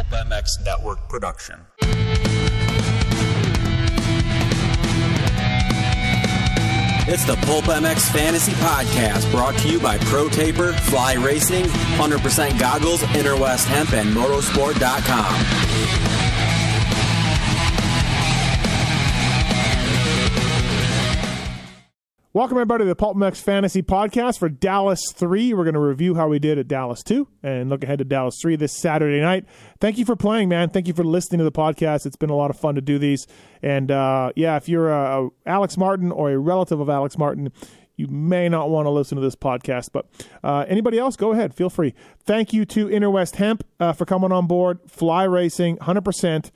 [0.00, 1.60] Pulp MX Network production.
[7.06, 12.58] It's the Pulp MX Fantasy Podcast brought to you by Pro Taper, Fly Racing, 100%
[12.58, 16.29] Goggles, Interwest Hemp, and Motorsport.com.
[22.32, 25.52] Welcome, everybody, to the Pulp MX Fantasy Podcast for Dallas 3.
[25.52, 28.38] We're going to review how we did at Dallas 2 and look ahead to Dallas
[28.40, 29.46] 3 this Saturday night.
[29.80, 30.70] Thank you for playing, man.
[30.70, 32.06] Thank you for listening to the podcast.
[32.06, 33.26] It's been a lot of fun to do these.
[33.62, 37.50] And uh, yeah, if you're a, a Alex Martin or a relative of Alex Martin,
[37.96, 40.06] you may not want to listen to this podcast, but
[40.44, 41.52] uh, anybody else, go ahead.
[41.52, 41.94] Feel free.
[42.26, 46.52] Thank you to Interwest Hemp uh, for coming on board, Fly Racing, 100%,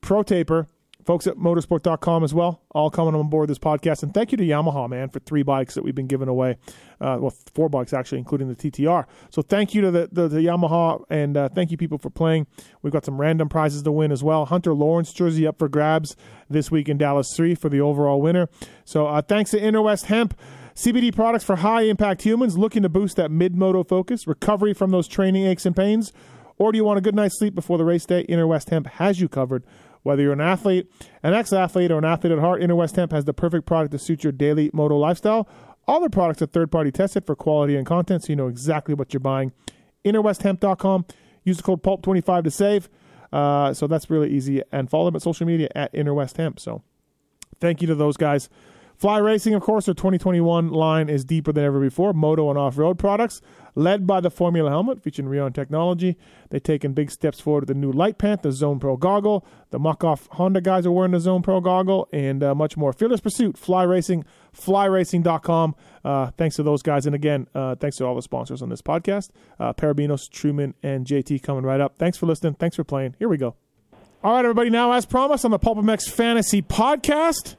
[0.00, 0.68] Pro Taper,
[1.04, 4.02] folks at motorsport.com as well, all coming on board this podcast.
[4.02, 6.56] And thank you to Yamaha, man, for three bikes that we've been giving away.
[7.00, 9.04] Uh, well, four bikes, actually, including the TTR.
[9.30, 12.46] So thank you to the, the, the Yamaha, and uh, thank you, people, for playing.
[12.82, 14.46] We've got some random prizes to win as well.
[14.46, 16.16] Hunter Lawrence jersey up for grabs
[16.48, 18.48] this week in Dallas 3 for the overall winner.
[18.84, 20.38] So uh, thanks to Interwest Hemp.
[20.74, 24.90] CBD products for high impact humans looking to boost that mid moto focus, recovery from
[24.90, 26.12] those training aches and pains,
[26.56, 28.22] or do you want a good night's sleep before the race day?
[28.22, 29.64] Interwest Hemp has you covered.
[30.04, 30.88] Whether you're an athlete,
[31.22, 33.98] an ex athlete, or an athlete at heart, Interwest Hemp has the perfect product to
[33.98, 35.48] suit your daily moto lifestyle.
[35.88, 38.94] All their products are third party tested for quality and content, so you know exactly
[38.94, 39.52] what you're buying.
[40.04, 41.06] InterwestHemp.com.
[41.42, 42.88] Use the code PULP25 to save.
[43.32, 44.62] Uh, so that's really easy.
[44.70, 46.60] And follow them at social media at Interwest Hemp.
[46.60, 46.82] So
[47.60, 48.48] thank you to those guys.
[49.04, 52.14] Fly Racing, of course, their 2021 line is deeper than ever before.
[52.14, 53.42] Moto and off road products,
[53.74, 56.16] led by the Formula helmet featuring Rheon technology.
[56.48, 59.46] They've taken big steps forward with the new Light Pant, the Zone Pro goggle.
[59.72, 62.94] The Muc-Off Honda guys are wearing the Zone Pro goggle, and uh, much more.
[62.94, 64.24] Fearless Pursuit, Fly Racing,
[64.58, 65.74] flyracing.com.
[66.02, 67.04] Uh, thanks to those guys.
[67.04, 69.28] And again, uh, thanks to all the sponsors on this podcast
[69.60, 71.98] uh, Parabinos, Truman, and JT coming right up.
[71.98, 72.54] Thanks for listening.
[72.54, 73.16] Thanks for playing.
[73.18, 73.54] Here we go.
[74.22, 74.70] All right, everybody.
[74.70, 77.56] Now, as promised on the Pulp MX Fantasy Podcast,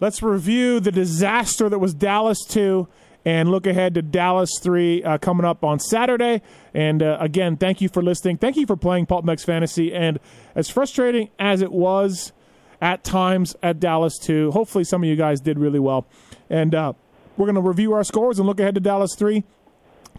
[0.00, 2.88] let's review the disaster that was Dallas 2
[3.24, 6.42] and look ahead to Dallas 3 uh, coming up on Saturday.
[6.72, 8.36] And uh, again, thank you for listening.
[8.38, 9.92] Thank you for playing Pulp MX Fantasy.
[9.92, 10.20] And
[10.54, 12.32] as frustrating as it was
[12.80, 16.06] at times at Dallas 2, hopefully some of you guys did really well.
[16.48, 16.92] And uh,
[17.36, 19.42] we're going to review our scores and look ahead to Dallas 3,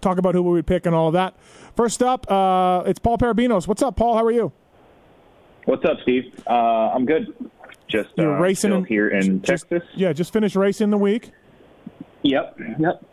[0.02, 1.34] talk about who we would pick and all of that.
[1.78, 3.68] First up, uh, it's Paul Parabinos.
[3.68, 4.18] What's up, Paul?
[4.18, 4.52] How are you?
[5.64, 6.24] What's up, Steve?
[6.46, 6.54] Uh,
[6.94, 7.34] I'm good.
[7.88, 9.90] Just You're uh, racing in- here in just- Texas.
[9.96, 11.32] Yeah, just finished racing the week.
[12.24, 13.06] Yep, yep.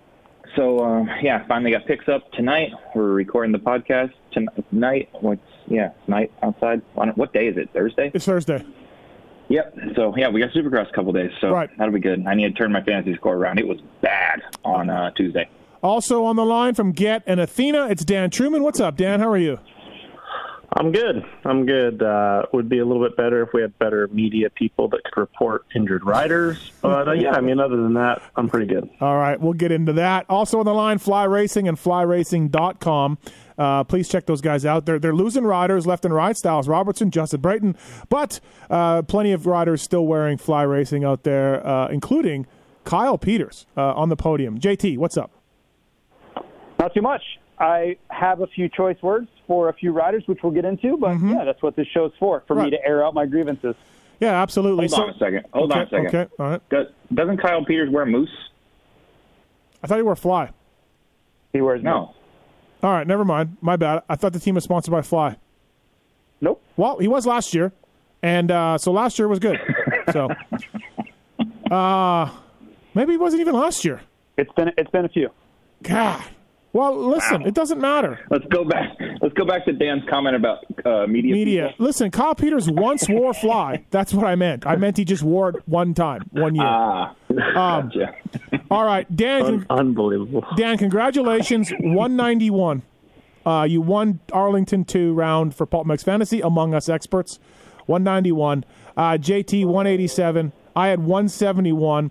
[0.56, 2.70] So uh, yeah, finally got picks up tonight.
[2.94, 5.08] We're recording the podcast tonight.
[5.20, 6.82] What's yeah, it's night outside.
[6.94, 7.70] What day is it?
[7.72, 8.10] Thursday.
[8.14, 8.64] It's Thursday.
[9.48, 9.76] Yep.
[9.96, 11.70] So yeah, we got Supercross a couple days, so Right.
[11.76, 12.24] that'll be good.
[12.26, 13.58] I need to turn my fantasy score around.
[13.58, 15.48] It was bad on uh, Tuesday.
[15.82, 18.62] Also on the line from Get and Athena, it's Dan Truman.
[18.62, 19.20] What's up, Dan?
[19.20, 19.58] How are you?
[20.76, 21.24] I'm good.
[21.44, 22.02] I'm good.
[22.02, 25.20] Uh, would be a little bit better if we had better media people that could
[25.20, 26.72] report injured riders.
[26.82, 28.90] But uh, yeah, I mean, other than that, I'm pretty good.
[29.00, 30.26] All right, we'll get into that.
[30.28, 33.18] Also on the line, Fly Racing and FlyRacing.com.
[33.56, 34.84] Uh, please check those guys out.
[34.84, 36.34] They're they're losing riders left and right.
[36.34, 37.76] Stilez Robertson, Justin Brayton,
[38.08, 42.48] but uh, plenty of riders still wearing Fly Racing out there, uh, including
[42.82, 44.58] Kyle Peters uh, on the podium.
[44.58, 45.30] JT, what's up?
[46.80, 47.22] Not too much.
[47.58, 51.20] I have a few choice words for a few riders, which we'll get into, but
[51.20, 52.64] yeah, that's what this show's for, for Right.
[52.64, 53.76] me to air out my grievances.
[54.20, 54.88] Yeah, absolutely.
[54.88, 55.46] Hold on a second.
[55.52, 56.06] Hold okay, on a second.
[56.06, 56.68] Okay, all right.
[56.70, 58.30] Does, doesn't Kyle Peters wear moose?
[59.82, 60.50] I thought you were Fly.
[61.52, 62.14] He wears No.
[62.82, 63.56] All right, never mind.
[63.60, 64.02] My bad.
[64.08, 65.36] I thought the team was sponsored by Fly.
[66.40, 66.62] Nope.
[66.76, 67.72] Well, he was last year,
[68.22, 69.58] and uh, so last year was good.
[70.12, 70.28] so,
[71.70, 72.30] uh,
[72.94, 74.00] maybe he wasn't even last year.
[74.36, 75.30] It's been it's been a few.
[75.82, 76.22] God.
[76.74, 77.48] Well, listen, Wow.
[77.48, 78.18] it doesn't matter.
[78.30, 78.90] Let's go back.
[79.22, 81.32] Let's go back to Dan's comment about uh, media.
[81.32, 81.68] Media.
[81.70, 81.86] people.
[81.86, 83.84] Listen, Kyle Peters once wore Fly.
[83.90, 84.66] That's what I meant.
[84.66, 86.64] I meant he just wore it one time, one year.
[86.66, 87.36] Ah, Um,
[87.94, 88.14] gotcha.
[88.70, 89.42] All right, Dan.
[89.44, 90.44] Un- unbelievable.
[90.56, 92.82] Dan, congratulations, 191.
[93.46, 97.38] Uh, you won Arlington 2 round for Pulp MX Fantasy, among us experts.
[97.86, 98.64] 191.
[98.96, 100.52] Uh, JT, 187.
[100.74, 102.10] I had 171.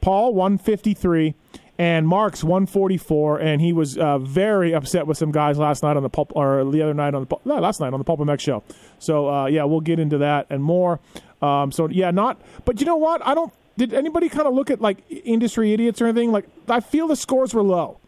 [0.00, 1.34] Paul, 153.
[1.80, 3.40] And Mark's 144.
[3.40, 6.62] And he was uh, very upset with some guys last night on the Pulp, or
[6.70, 8.62] the other night on the, Pulp- no, last night on the Pulp MX show.
[8.98, 11.00] So, uh, yeah, we'll get into that and more.
[11.40, 13.26] Um, so, yeah, not, but you know what?
[13.26, 16.32] I don't, did anybody kind of look at like industry idiots or anything?
[16.32, 17.98] Like, I feel the scores were low.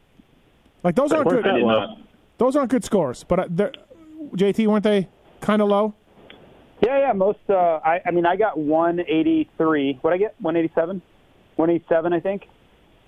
[0.84, 1.46] Like, those aren't good.
[1.46, 1.86] I did low.
[1.86, 1.98] not.
[2.36, 3.70] Those aren't good scores, but uh,
[4.34, 5.08] JT weren't they
[5.40, 5.94] kind of low?
[6.82, 7.12] Yeah, yeah.
[7.14, 7.38] Most.
[7.48, 9.98] Uh, I, I mean, I got 183.
[10.02, 10.34] What I get?
[10.40, 11.00] 187.
[11.56, 12.48] 187, I think.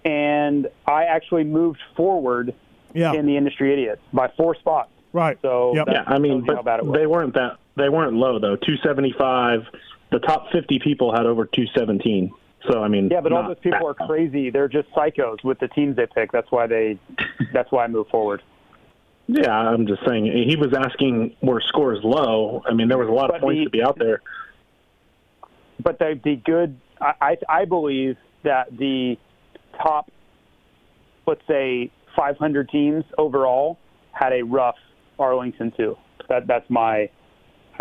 [0.05, 2.55] And I actually moved forward
[2.93, 3.13] Yeah.
[3.15, 4.91] in the industry idiots by four spots.
[5.13, 5.39] Right.
[5.43, 5.89] So Yep.
[5.91, 6.95] Yeah, I mean, tells you how but bad it was.
[6.99, 8.57] they weren't that they weren't low though.
[8.57, 9.63] Two seventy five.
[10.11, 12.33] The top fifty people had over two seventeen.
[12.71, 14.51] So I mean, Yeah, but all those people are crazy.
[14.51, 16.33] They're just psychos with the teams they pick.
[16.33, 16.99] That's why they.
[17.53, 18.43] That's why I move forward.
[19.27, 22.63] Yeah, I'm just saying he was asking were scores low.
[22.69, 24.21] I mean, there was a lot But of points the- to be out there.
[25.83, 26.77] But the the good.
[27.01, 29.19] I I I believe that the
[29.83, 30.11] top,
[31.27, 33.79] let's say, 500 teams overall
[34.13, 34.77] had a rough
[35.19, 35.97] Arlington too.
[36.29, 37.11] That that's my.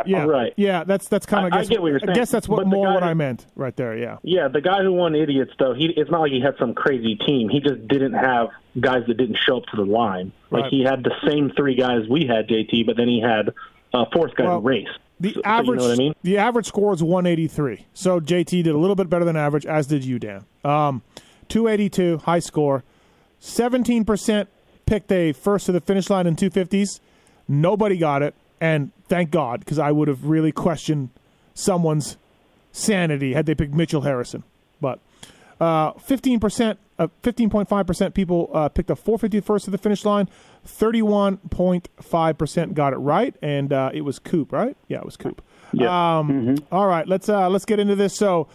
[0.07, 0.53] Yeah, Right.
[0.57, 1.53] Yeah, that's that's kind of.
[1.53, 2.09] I- I, I guess, get what you're saying.
[2.09, 3.95] I guess that's what more what who- I meant right there.
[3.95, 4.17] Yeah.
[4.23, 7.15] Yeah, the guy who won idiots though, he it's not like he had some crazy
[7.15, 7.47] team.
[7.47, 8.47] He just didn't have
[8.79, 10.31] guys that didn't show up to the line.
[10.49, 10.71] Like Right.
[10.71, 13.49] he had the same three guys we had, JT, but then he had
[13.93, 14.97] a fourth guy Well, who raced.
[15.19, 16.13] The So- average, you know what I mean?
[16.23, 17.85] the average score is 183.
[17.93, 20.43] So JT did a little bit better than average, as did you, Dan.
[20.65, 21.03] Um,
[21.49, 22.83] 282, high score.
[23.41, 24.47] 17%
[24.85, 26.99] picked a first to the finish line in 250s.
[27.47, 31.09] Nobody got it, and thank God, because I would have really questioned
[31.53, 32.17] someone's
[32.71, 34.43] sanity had they picked Mitchell Harrison.
[34.79, 34.99] But
[35.59, 40.29] uh, 15%, uh, 15.5% people uh, picked a 450 first to the finish line.
[40.67, 44.77] 31.5% got it right, and uh, it was Coop, right?
[44.87, 45.41] Yeah, it was Coop.
[45.73, 46.19] Yeah.
[46.19, 48.15] Um, all right, let's uh, let's get into this.
[48.15, 48.47] So,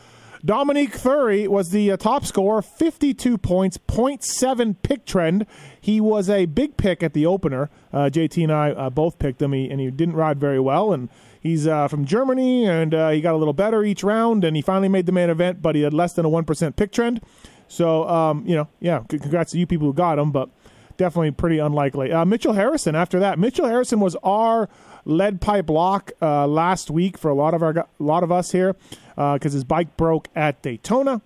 [0.45, 5.47] Dominique Thury was the uh, top scorer, 52 points, 0.7 pick trend.
[5.81, 7.71] He was a big pick at the opener.
[7.93, 10.93] Uh, JT and I uh, both picked him, he, and he didn't ride very well.
[10.93, 11.09] And
[11.41, 14.63] he's uh, from Germany, and uh, he got a little better each round, and he
[14.63, 17.21] finally made the main event, but he had less than a 1% pick trend.
[17.67, 20.49] So, um, you know, yeah, congrats to you people who got him, but
[20.97, 22.13] definitely pretty unlikely.
[22.13, 24.69] Uh, Mitchell Harrison, after that, Mitchell Harrison was our
[25.09, 28.53] lead pipe lock uh, last week for a lot of our a lot of us
[28.53, 28.77] here
[29.17, 31.23] because his bike broke at Daytona,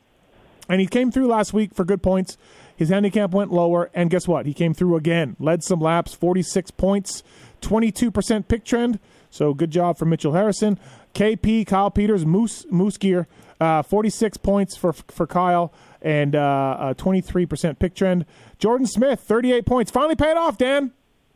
[0.69, 2.39] and he came through last week for good points.
[2.75, 4.47] His handicap went lower, and guess what?
[4.47, 7.23] He came through again, led some laps, forty six points,
[7.61, 8.99] twenty two percent pick trend.
[9.31, 10.79] So good job for Mitchell Harrison.
[11.15, 13.29] KP Kyle Peters Moose Moose Gear,
[13.61, 18.25] uh, forty six points for for Kyle and uh, three percent pick trend.
[18.59, 20.57] Jordan Smith thirty eight points, finally paid off.
[20.57, 20.93] Dan,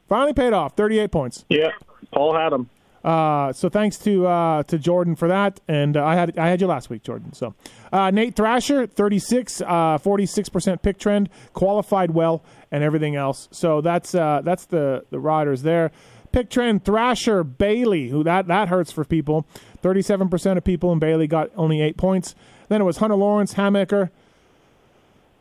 [0.08, 0.76] finally paid off.
[0.76, 1.44] Thirty eight points.
[1.49, 1.70] Yeah,
[2.12, 2.69] Paul had him.
[3.06, 6.61] Uh, so thanks to uh, to Jordan for that, and uh, I had I had
[6.61, 7.32] you last week, Jordan.
[7.32, 7.55] So
[7.93, 9.62] uh, Nate Thrasher, 36,
[10.00, 12.43] 46 percent pick trend, qualified well,
[12.73, 13.49] and everything else.
[13.53, 15.93] So that's uh, that's the the riders there.
[16.32, 19.47] Pick trend Thrasher Bailey, who that that hurts for people.
[19.82, 22.35] Thirty seven percent of people in Bailey got only eight points.
[22.69, 24.11] Then it was Hunter Lawrence, Hamaker,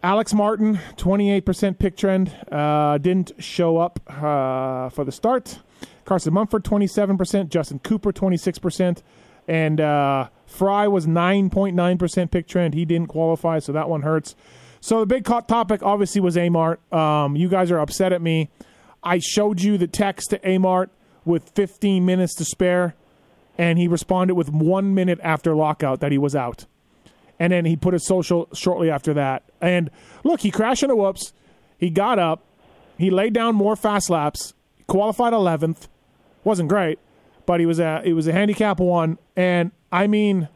[0.06, 5.58] Alex Martin, 28% pick trend, uh, didn't show up uh, for the start.
[6.06, 7.50] Carson Mumford, 27%.
[7.50, 9.02] Justin Cooper, 26%.
[9.48, 12.76] And uh, Frye was 9.9% pick trend.
[12.76, 14.36] He didn't qualify, so that one hurts.
[14.80, 16.78] So the big topic obviously was Amart.
[16.94, 18.52] Um, you guys are upset at me.
[19.02, 20.90] I showed you the text to Amart
[21.26, 22.94] with 15 minutes to spare,
[23.58, 26.68] and he responded with one minute after lockout that he was out
[27.40, 29.44] and then he put a social shortly after that.
[29.66, 29.90] And
[30.24, 31.34] look, he crashed into whoops.
[31.78, 32.44] He got up.
[32.98, 34.54] He laid down more fast laps.
[34.88, 35.88] Qualified 11th.
[36.44, 37.00] Wasn't great,
[37.46, 39.18] but he was a it was a handicap one.
[39.36, 40.48] And I mean,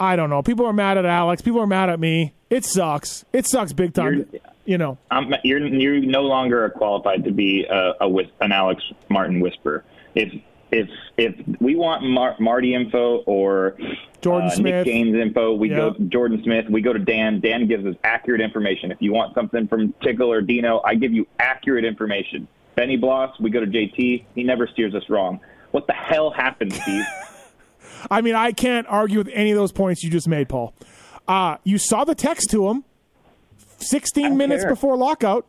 [0.00, 0.42] I don't know.
[0.42, 1.42] People are mad at Alex.
[1.42, 2.32] People are mad at me.
[2.50, 3.24] It sucks.
[3.32, 4.14] It sucks big time.
[4.32, 4.98] You're- you know.
[5.12, 8.08] I'm, you're you're no longer qualified to be a, a
[8.40, 9.84] an Alex Martin whisperer.
[10.16, 10.32] If
[10.72, 13.76] if if we want Mar- Marty info or
[14.26, 14.74] Jordan uh, Smith.
[14.74, 15.76] Nick Gaines info, we Yeah.
[15.76, 16.66] go Jordan Smith.
[16.68, 17.40] We go to Dan.
[17.40, 18.90] Dan gives us accurate information.
[18.90, 22.48] If you want something from Tickle or Dino, I give you accurate information.
[22.74, 24.24] Benny Bloss, we go to JT.
[24.34, 25.40] He never steers us wrong.
[25.70, 27.04] What the hell happened, Steve?
[28.10, 30.74] I mean, I can't argue with any of those points you just made, Paul.
[31.26, 32.84] Uh, you saw the text to him
[33.78, 34.70] 16 minutes care.
[34.70, 35.46] before lockout.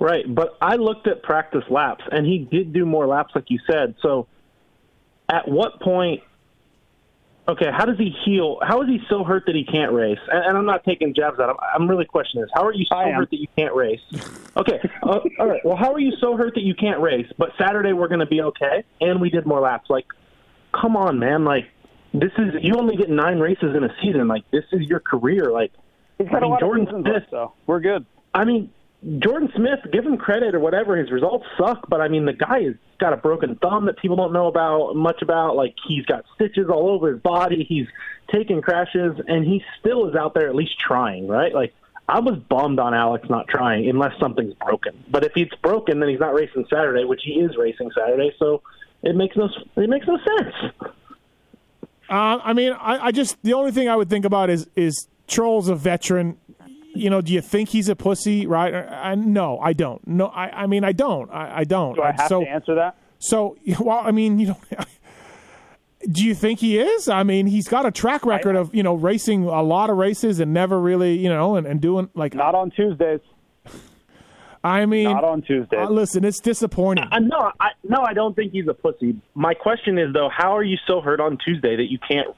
[0.00, 3.58] Right, but I looked at practice laps, and he did do more laps, like you
[3.70, 3.94] said.
[4.00, 4.26] So,
[5.28, 6.22] at what point?
[7.48, 8.58] Okay, how does he heal?
[8.62, 10.18] How is he so hurt that he can't race?
[10.30, 11.56] And, and I'm not taking jabs at him.
[11.74, 12.50] I'm really questioning this.
[12.54, 14.00] How are you so hurt that you can't race?
[14.56, 15.60] Okay, uh, all right.
[15.64, 17.26] Well, how are you so hurt that you can't race?
[17.38, 19.90] But Saturday we're going to be okay, and we did more laps.
[19.90, 20.06] Like,
[20.78, 21.44] come on, man!
[21.44, 21.64] Like,
[22.12, 24.28] this is you only get nine races in a season.
[24.28, 25.50] Like, this is your career.
[25.50, 25.72] Like,
[26.18, 28.06] He's I mean, a lot Jordan of seasons Smith- left, so we're good.
[28.32, 28.70] I mean,
[29.18, 30.96] Jordan Smith, give him credit or whatever.
[30.96, 34.16] His results suck, but I mean, the guy has got a broken thumb that people
[34.16, 35.56] don't know about much about.
[35.56, 37.64] Like he's got stitches all over his body.
[37.66, 37.86] He's
[38.30, 41.26] taking crashes, and he still is out there at least trying.
[41.26, 41.54] Right?
[41.54, 41.72] Like
[42.08, 45.02] I was bummed on Alex not trying unless something's broken.
[45.08, 48.34] But if it's broken, then he's not racing Saturday, which he is racing Saturday.
[48.38, 48.62] So
[49.02, 50.92] it makes no it makes no sense.
[52.10, 55.08] Uh, I mean, I, I just the only thing I would think about is is
[55.28, 56.36] Troll's a veteran.
[57.00, 58.46] You know, do you think he's a pussy?
[58.46, 58.74] Right?
[58.74, 60.06] I, no, I don't.
[60.06, 61.30] No, I, I mean, I don't.
[61.30, 61.94] I, I don't.
[61.94, 62.96] Do I have so, to answer that?
[63.18, 64.58] So, well, I mean, you know,
[66.10, 67.08] do you think he is?
[67.08, 70.40] I mean, he's got a track record of you know racing a lot of races
[70.40, 72.34] and never really you know and, and doing like.
[72.34, 73.20] Not on Tuesdays.
[74.62, 75.80] I mean, Not on Tuesdays.
[75.80, 77.06] uh, listen, it's disappointing.
[77.10, 79.18] I, no, I, no, I don't think he's a pussy.
[79.34, 82.28] My question is though, how are you so hurt on Tuesday that you can't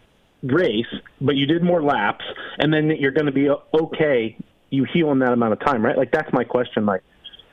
[0.43, 0.87] race,
[1.21, 2.25] but you did more laps,
[2.59, 4.37] and then you're going to be okay?
[4.73, 5.97] You heal in that amount of time, right?
[5.97, 6.87] Like that's my question.
[6.87, 7.03] Like,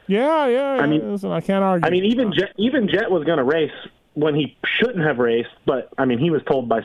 [0.07, 0.71] yeah, yeah.
[0.81, 1.85] I mean- listen, I can't argue.
[1.85, 3.71] I mean, even Jett, even Jett was going to race
[4.13, 6.81] when he shouldn't have raced, but I mean, he was told by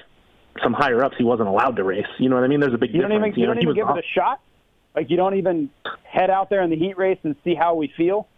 [0.63, 2.07] some higher ups he wasn't allowed to race.
[2.19, 2.61] You know what I mean?
[2.61, 3.39] There's a big you don't difference.
[3.39, 4.41] even you know, don't he even was give it a shot.
[4.95, 5.71] Like you don't even
[6.03, 8.29] head out there in the heat race and see how we feel.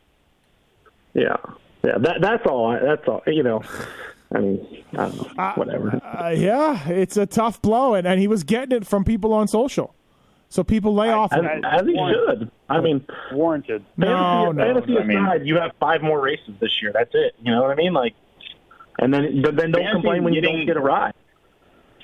[1.14, 1.36] Yeah,
[1.82, 1.98] yeah.
[1.98, 2.70] That that's all.
[2.70, 3.22] I, that's all.
[3.26, 3.62] You know,
[4.34, 5.52] I mean, I don't know.
[5.56, 6.00] Whatever.
[6.04, 9.48] Uh, yeah, it's a tough blow, and, and he was getting it from people on
[9.48, 9.94] social.
[10.48, 11.64] So people lay off As, him.
[11.64, 12.50] as he should.
[12.68, 13.84] I mean, Warranted.
[13.96, 15.00] No, fantasy, no, fantasy no.
[15.00, 16.92] I mean- you have five more races this year.
[16.92, 17.34] That's it.
[17.42, 17.92] You know what I mean?
[17.92, 18.14] Like,
[18.98, 21.12] and then but then don't complain when you don't get a ride.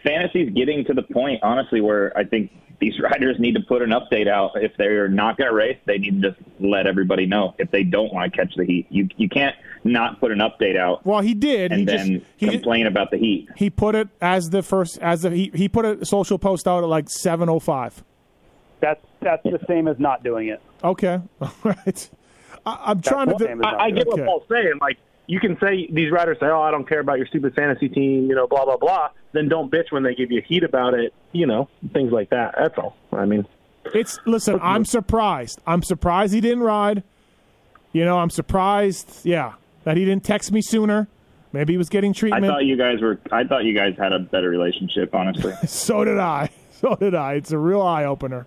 [0.02, 3.90] fantasy's getting to the point, honestly, where I think these riders need to put an
[3.90, 4.50] update out.
[4.56, 7.54] If they're not going to race, they need to just let everybody know.
[7.58, 10.76] If they don't want to catch the heat, you you can't not put an update
[10.76, 11.72] out Well, he did.
[11.72, 13.48] and he then just he, complain about the heat.
[13.56, 16.82] he put it as the first as the he, he put a social post out
[16.84, 18.02] at like seven oh five.
[18.82, 20.60] That's that's the same as not doing it.
[20.84, 22.10] Okay, all right.
[22.66, 23.38] I, I'm trying to.
[23.38, 24.20] same as I, I get Okay.
[24.20, 24.74] what Paul's saying.
[24.80, 24.98] Like,
[25.28, 28.28] you can say these writers say, "Oh, I don't care about your stupid fantasy team,"
[28.28, 29.08] you know, blah blah blah.
[29.32, 31.14] Then don't bitch when they give you heat about it.
[31.30, 32.56] You know, things like that.
[32.58, 32.96] That's all.
[33.12, 33.46] I mean,
[33.94, 34.58] It's listen.
[34.60, 35.60] I'm surprised.
[35.66, 37.02] I'm surprised he didn't ride.
[37.92, 39.20] You know, I'm surprised.
[39.24, 39.52] Yeah,
[39.84, 41.06] that he didn't text me sooner.
[41.52, 42.44] Maybe he was getting treatment.
[42.44, 43.20] I thought you guys were.
[43.30, 45.52] I thought you guys had a better relationship, honestly.
[45.68, 46.50] so did I.
[46.82, 47.34] So did I.
[47.34, 48.44] It's a real eye opener.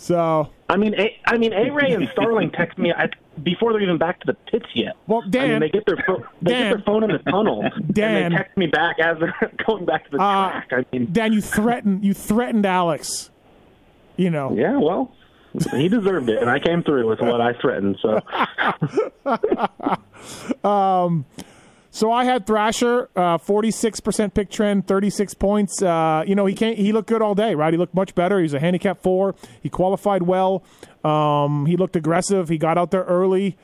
[0.00, 3.08] So I mean, a, I mean, A Ray and Starling text me I,
[3.42, 4.94] before they're even back to the pits yet.
[5.08, 7.18] Well, I Dan- mean, they get their phone, they Dan- get their phone in the
[7.30, 9.34] tunnel, Dan- and they text me back as they're
[9.66, 10.68] going back to the Uh, track.
[10.72, 12.04] I mean, Dan, you threatened.
[12.04, 13.30] You threatened Alex.
[14.16, 14.52] You know.
[14.54, 15.12] yeah, well,
[15.72, 17.98] he deserved it, and I came through with what I threatened.
[18.00, 18.20] So,
[21.98, 25.82] So I had Thrasher, uh, forty-six percent pick trend, thirty-six points.
[25.82, 26.78] Uh, you know, he can't.
[26.78, 27.74] He looked good all day, right?
[27.74, 28.38] He looked much better.
[28.38, 29.34] He was a handicap four.
[29.60, 30.62] He qualified well.
[31.02, 32.50] Um, he looked aggressive.
[32.50, 33.56] He got out there early.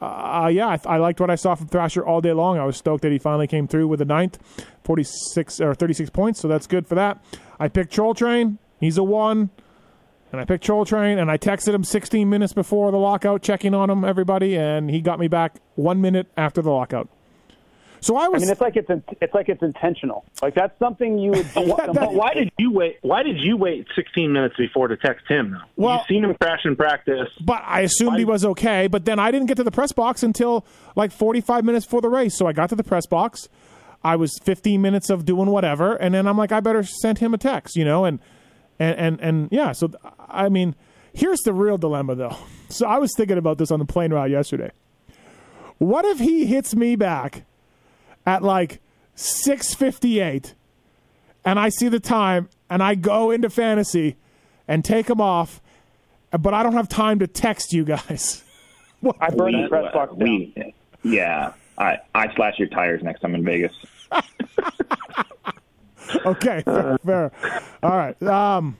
[0.00, 2.58] Uh, yeah, I, I liked what I saw from Thrasher all day long.
[2.58, 4.40] I was stoked that he finally came through with a ninth,
[4.82, 6.40] forty-six or thirty-six points.
[6.40, 7.24] So that's good for that.
[7.60, 8.58] I picked Troll Train.
[8.80, 9.50] He's a one.
[10.32, 13.74] And I picked Troll Train, and I texted him 16 minutes before the lockout, checking
[13.74, 17.08] on him, everybody, and he got me back one minute after the lockout.
[18.00, 20.24] So I I mean, it's like it's in, it's like it's intentional.
[20.42, 21.66] Like that's something you would do.
[21.76, 22.98] that- but why did you wait?
[23.02, 25.52] Why did you wait 16 minutes before to text him?
[25.52, 25.58] Though?
[25.76, 27.28] Well- You've seen him crash in practice.
[27.44, 28.86] But I assumed he was okay.
[28.86, 32.08] But then I didn't get to the press box until like 45 minutes before the
[32.10, 32.36] race.
[32.36, 33.48] So I got to the press box.
[34.04, 37.34] I was 15 minutes of doing whatever, and then I'm like, I better send him
[37.34, 38.20] a text, you know, and
[38.78, 39.72] and and and yeah.
[39.72, 39.90] So
[40.28, 40.76] I mean,
[41.12, 42.36] here's the real dilemma, though.
[42.68, 44.72] So I was thinking about this on the plane ride yesterday.
[45.78, 47.44] What if he hits me back
[48.26, 48.80] at like
[49.16, 50.52] 6:58,
[51.44, 54.16] and I see the time, and I go into fantasy
[54.68, 55.62] and take him off,
[56.38, 58.42] but I don't have time to text you guys.
[59.00, 60.18] What- I burned the We- press box down.
[60.18, 63.72] we, yeah, I I slash your tires next time in Vegas.
[66.24, 67.32] okay, fair, fair.
[67.82, 68.20] All right.
[68.22, 68.76] Um,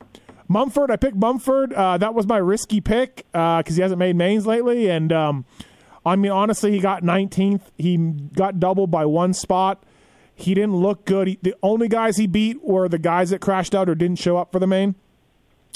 [0.49, 1.73] Mumford, I picked Mumford.
[1.73, 4.89] Uh, that was my risky pick because he hasn't made mains lately.
[4.89, 5.45] And um,
[6.07, 7.63] I mean, honestly, he got 19th.
[7.77, 9.83] He got doubled by one spot.
[10.37, 11.27] He didn't look good.
[11.27, 14.37] He, the only guys he beat were the guys that crashed out or didn't show
[14.37, 14.95] up for the main.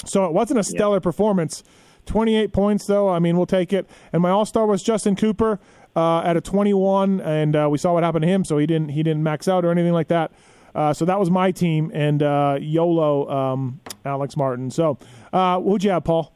[0.05, 1.63] So it wasn't a stellar performance.
[2.05, 3.09] 28 points, though.
[3.09, 3.89] I mean, we'll take it.
[4.13, 5.59] And my all star was Justin Cooper
[5.95, 8.45] uh, at a 21, and uh, we saw what happened to him.
[8.45, 10.31] So he didn't he didn't max out or anything like that.
[10.73, 14.71] Uh, so that was my team, and uh, YOLO um, Alex Martin.
[14.71, 14.97] So
[15.33, 16.33] uh, who'd you have, Paul?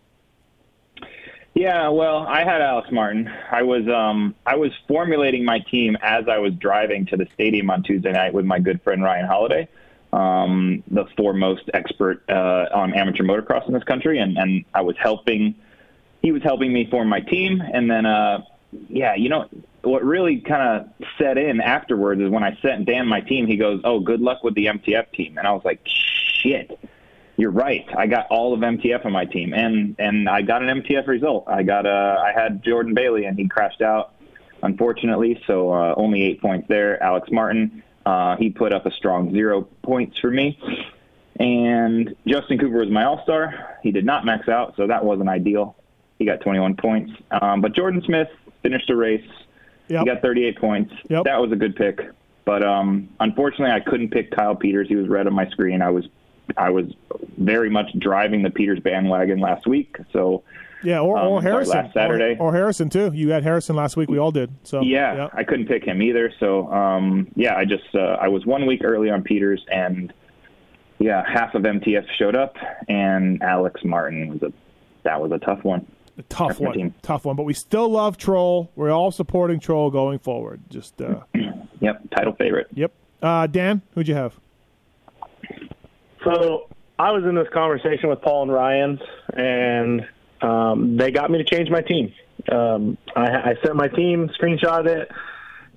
[1.56, 3.30] Yeah, well, I had Alex Martin.
[3.50, 7.70] I was um I was formulating my team as I was driving to the stadium
[7.70, 9.70] on Tuesday night with my good friend Ryan Holiday,
[10.12, 14.98] um, the foremost expert uh, on amateur motocross in this country, and and I was
[14.98, 15.56] helping.
[16.22, 18.44] He was helping me form my team, and then uh,
[18.90, 19.48] yeah, you know
[19.82, 23.48] what really kind of set in afterwards is when I sent Dan my team.
[23.48, 26.78] He goes, "Oh, good luck with the MTF team," and I was like, "Shit."
[27.38, 27.86] You're right.
[27.98, 31.46] I got all of MTF on my team, and and I got an MTF result.
[31.48, 34.14] I got uh, I had Jordan Bailey, and he crashed out,
[34.64, 35.42] unfortunately.
[35.46, 37.02] So uh, only eight points there.
[37.04, 40.58] Alex Martin, uh, he put up a strong zero points for me.
[41.38, 43.78] And Justin Cooper was my all star.
[43.84, 45.76] He did not max out, so that wasn't ideal.
[46.18, 47.12] He got 21 points.
[47.30, 48.30] Um, but Jordan Smith
[48.64, 49.28] finished the race.
[49.90, 50.00] Yep.
[50.00, 50.94] He got 38 points.
[51.10, 51.26] Yep.
[51.26, 52.00] That was a good pick.
[52.46, 54.88] But um, unfortunately, I couldn't pick Kyle Peters.
[54.88, 55.82] He was red on my screen.
[55.82, 56.06] I was
[56.58, 56.86] I was
[57.38, 59.98] very much driving the Peters bandwagon last week.
[60.14, 60.44] So
[60.84, 61.78] Yeah, or, Um, or sorry, Harrison.
[61.78, 62.38] last Saturday.
[62.40, 63.12] Or, or Harrison, too.
[63.14, 64.10] You had Harrison last week.
[64.10, 64.54] We all did.
[64.64, 65.32] So yeah, yep.
[65.34, 66.32] I couldn't pick him either.
[66.40, 70.14] So um, yeah, I just uh, I was one week early on Peters, and
[71.00, 72.56] yeah, half of MTF showed up,
[72.88, 74.54] and Alex Martin was a
[75.04, 75.86] that was a tough one.
[76.18, 76.94] a tough That's one.
[77.02, 77.36] Tough one.
[77.36, 78.72] But we still love Troll.
[78.76, 80.62] We're all supporting Troll going forward.
[80.70, 81.22] Just, uh,
[81.82, 82.68] Yep, title favorite.
[82.74, 82.92] yep.
[83.22, 84.34] Uh, Dan, who'd you have?
[86.26, 86.68] So
[86.98, 89.00] I was in this conversation with Paul and Ryan,
[89.34, 90.08] and
[90.42, 92.14] um, they got me to change my team.
[92.52, 95.12] Um, I, I sent my team, screenshot it,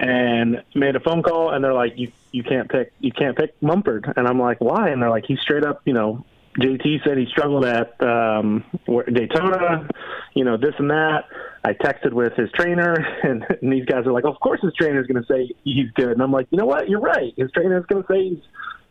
[0.00, 3.60] and made a phone call, and they're like, "You you can't pick you can't pick
[3.62, 6.24] Mumford," and I'm like, "Why?" And they're like, "He's straight up, you know."
[6.58, 9.88] JT said he struggled at um, Daytona,
[10.34, 11.26] you know, this and that.
[11.64, 15.06] I texted with his trainer, and, and these guys are like, "Of course, his trainer's
[15.06, 16.88] going to say he's good." And I'm like, "You know what?
[16.88, 17.32] You're right.
[17.36, 18.42] His trainer's going to say he's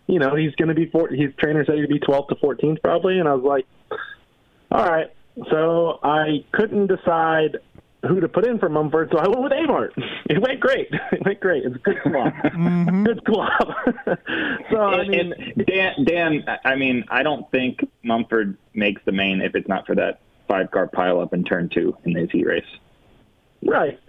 [0.07, 2.81] you know, he's going to be four, his trainer said he'd be 12th to 14th
[2.81, 3.19] probably.
[3.19, 3.65] And I was like,
[4.71, 5.11] all right.
[5.51, 7.57] So I couldn't decide
[8.07, 9.89] who to put in for Mumford, so I went with Amart.
[10.29, 10.89] It went great.
[11.11, 11.63] It went great.
[11.63, 12.33] It's a good swap.
[12.33, 13.03] Mm-hmm.
[13.05, 13.67] Good swap.
[14.71, 19.11] so I And- mean, and Dan, Dan, I mean, I don't think Mumford makes the
[19.13, 22.29] main if it's not for that five car pile up in turn two in his
[22.31, 22.65] heat race.
[23.65, 23.99] right.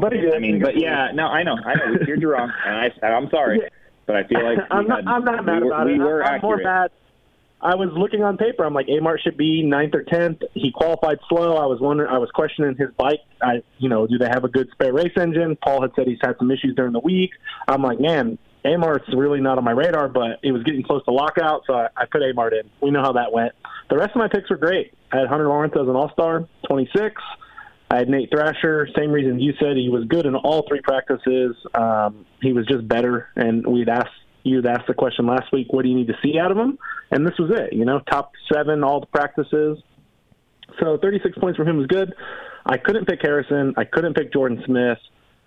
[0.00, 0.34] but he did.
[0.34, 3.30] I mean, but yeah, no, I know, I know, You're you wrong, and I, I'm
[3.30, 3.68] sorry, Yeah.
[4.06, 5.04] But I feel like I'm not.
[5.04, 6.64] had- I'm not mad we were, about we were I'm more accurate.
[6.64, 6.90] mad.
[7.62, 8.62] I was looking on paper.
[8.64, 10.42] I'm like, Amart should be ninth or tenth.
[10.52, 11.56] He qualified slow.
[11.56, 12.10] I was wondering.
[12.10, 13.20] I was questioning his bike.
[13.40, 15.56] I, you know, do they have a good spare race engine?
[15.56, 17.30] Paul had said he's had some issues during the week.
[17.66, 21.10] I'm like, man, Amart's really not on my radar, but it was getting close to
[21.10, 22.68] lockout, so I, I put Amart in.
[22.82, 23.52] We know how that went.
[23.88, 24.92] The rest of my picks were great.
[25.10, 27.14] I had Hunter Lawrence as an All Star, 26.
[27.90, 28.88] I had Nate Thrasher.
[28.96, 31.54] Same reason you said he was good in all three practices.
[31.74, 34.10] Um, he was just better, and we'd asked
[34.44, 36.78] you'd asked the question last week, what do you need to see out of him?
[37.10, 37.72] And this was it.
[37.72, 39.78] You know, top seven all the practices.
[40.80, 42.14] So 36 points from him was good.
[42.66, 43.74] I couldn't pick Harrison.
[43.76, 44.98] I couldn't pick Jordan Smith.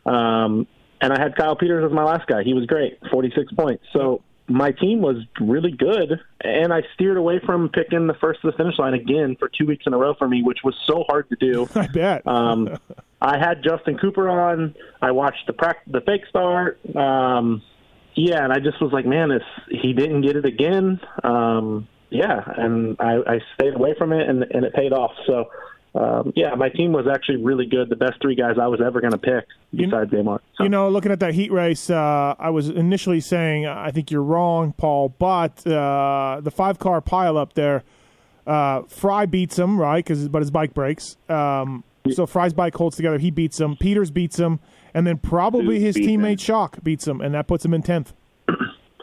[0.05, 0.67] Um,
[0.99, 2.43] and I had Kyle Peters as my last guy.
[2.43, 3.83] He was great, 46 points.
[3.93, 8.51] So my team was really good, and I steered away from picking the first to
[8.51, 11.03] the finish line again for two weeks in a row for me, which was so
[11.09, 11.67] hard to do.
[11.75, 12.25] I bet.
[12.25, 12.77] Um,
[13.21, 14.75] I had Justin Cooper on.
[15.01, 16.79] I watched the prac- the fake start.
[16.95, 17.61] Um,
[18.15, 20.99] yeah, and I just was like, man, this he didn't get it again.
[21.23, 25.11] Um, yeah, and I, I stayed away from it, and and it paid off.
[25.25, 25.49] So.
[25.97, 27.89] Um, yeah, my team was actually really good.
[27.89, 30.41] The best three guys I was ever going to pick You- besides Amar.
[30.55, 30.63] So.
[30.63, 34.21] You know, looking at that heat race, uh, I was initially saying I think you're
[34.23, 37.83] wrong, Paul, but uh, the five car pile up there,
[38.45, 40.05] uh, Frye beats him, right?
[40.05, 41.17] Cause, but his bike breaks.
[41.29, 43.17] Um, so Frye's bike holds together.
[43.17, 43.75] He beats him.
[43.75, 44.59] Peters beats him,
[44.93, 46.21] and then probably Subs his beats him.
[46.21, 48.13] teammate Shock beats him, and that puts him in tenth.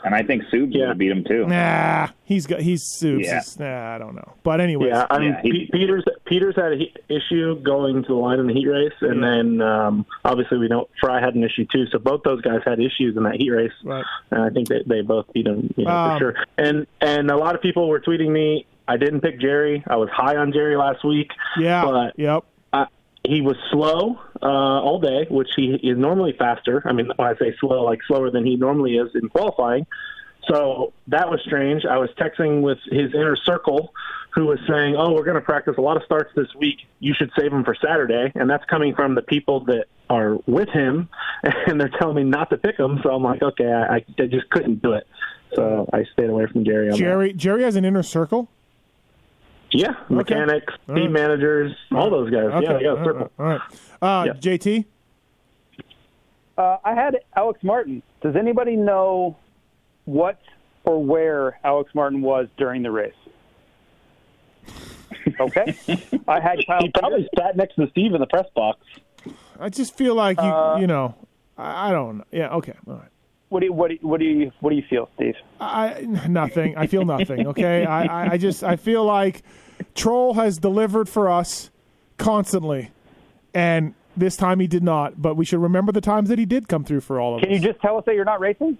[0.04, 0.88] And I think Subs Yeah.
[0.88, 1.46] would beat him too.
[1.46, 3.26] Nah, he's got he's Subs.
[3.26, 3.40] Yeah.
[3.58, 4.34] Nah, I don't know.
[4.42, 8.08] But anyways, Yeah, I mean, Yeah, he- Pe- Peters Peters had an issue going to
[8.08, 9.30] the line in the heat race, and Yeah.
[9.30, 11.86] then um, obviously we know Frye had an issue too.
[11.86, 14.04] So both those guys had issues in that heat race, Right.
[14.30, 16.34] and I think they, they both beat him you know, Um, for sure.
[16.58, 18.66] And and a lot of people were tweeting me.
[18.86, 19.82] I didn't pick Jerry.
[19.86, 21.30] I was high on Jerry last week.
[21.58, 22.44] yeah, but yep.
[22.74, 22.84] uh,
[23.26, 26.82] he was slow uh, all day, which he is normally faster.
[26.86, 29.86] I mean, when I say slow, like slower than he normally is in qualifying.
[30.48, 31.84] So that was strange.
[31.86, 33.94] I was texting with his inner circle,
[34.34, 36.80] who was saying, "Oh, we're going to practice a lot of starts this week.
[37.00, 40.68] You should save them for Saturday." And that's coming from the people that are with
[40.68, 41.08] him,
[41.66, 43.00] and they're telling me not to pick him.
[43.02, 45.06] So I'm like, okay, I, I just couldn't do it.
[45.54, 46.86] So I stayed away from Jerry.
[46.88, 46.98] On that.
[46.98, 48.48] Jerry Jerry has an inner circle.
[49.70, 52.44] yeah, mechanics, team managers, all those guys.
[52.44, 53.30] Okay, Yeah, they got a circle.
[53.38, 53.52] right.
[53.52, 53.60] All right.
[54.04, 54.32] Uh, Yeah.
[54.34, 54.84] JT.
[56.56, 58.02] Uh, I had Alex Martin.
[58.22, 59.36] Does anybody know
[60.04, 60.38] what
[60.84, 63.12] or where Alex Martin was during the race?
[65.40, 65.74] Okay.
[66.28, 66.80] I had Kyle.
[66.82, 68.78] He probably sat next to Steve in the press box.
[69.58, 71.14] I just feel like you Uh, you know
[71.56, 72.24] I, I don't know.
[72.30, 72.54] Yeah.
[72.56, 72.74] Okay.
[72.86, 73.08] All right.
[73.48, 75.34] What do you what do you, what do you what do you feel, Steve?
[75.60, 76.76] I nothing.
[76.76, 77.46] I feel nothing.
[77.48, 77.84] Okay.
[77.84, 79.42] I, I, I just I feel like
[79.94, 81.70] Troll has delivered for us
[82.18, 82.90] constantly,
[83.54, 85.20] and this time he did not.
[85.20, 87.50] But we should remember the times that he did come through for all of Can
[87.50, 87.54] us.
[87.56, 88.78] Can you just tell us that you're not racing?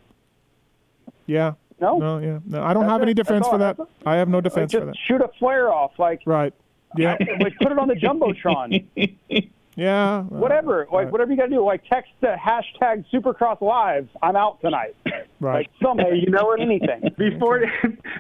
[1.27, 1.53] yeah.
[1.81, 1.99] No.
[1.99, 2.19] No.
[2.19, 2.39] Yeah.
[2.47, 2.63] No.
[2.63, 3.05] I don't That's have it?
[3.05, 3.77] any defense for that.
[4.07, 4.95] I have no Like, defense for that.
[5.09, 6.55] shoot a flare off, like Right.
[6.97, 7.17] Yeah.
[7.41, 8.85] like put it on the jumbotron.
[9.77, 10.19] Yeah.
[10.19, 10.87] uh, whatever.
[10.93, 11.65] Like whatever you got to do.
[11.65, 14.09] Like text the hashtag Supercross Live.
[14.23, 14.95] I'm out tonight.
[15.41, 15.67] Right.
[15.67, 16.07] Like something.
[16.07, 16.61] Hey, you know what?
[16.61, 17.11] Anything.
[17.19, 17.61] before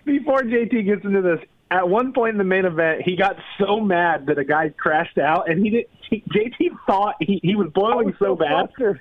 [0.04, 1.38] before JT gets into this,
[1.70, 5.18] at one point in the main event, he got so mad that a guy crashed
[5.18, 5.86] out, and he did.
[6.10, 8.66] He, JT thought he, he was boiling was so bad.
[8.68, 9.00] flustered.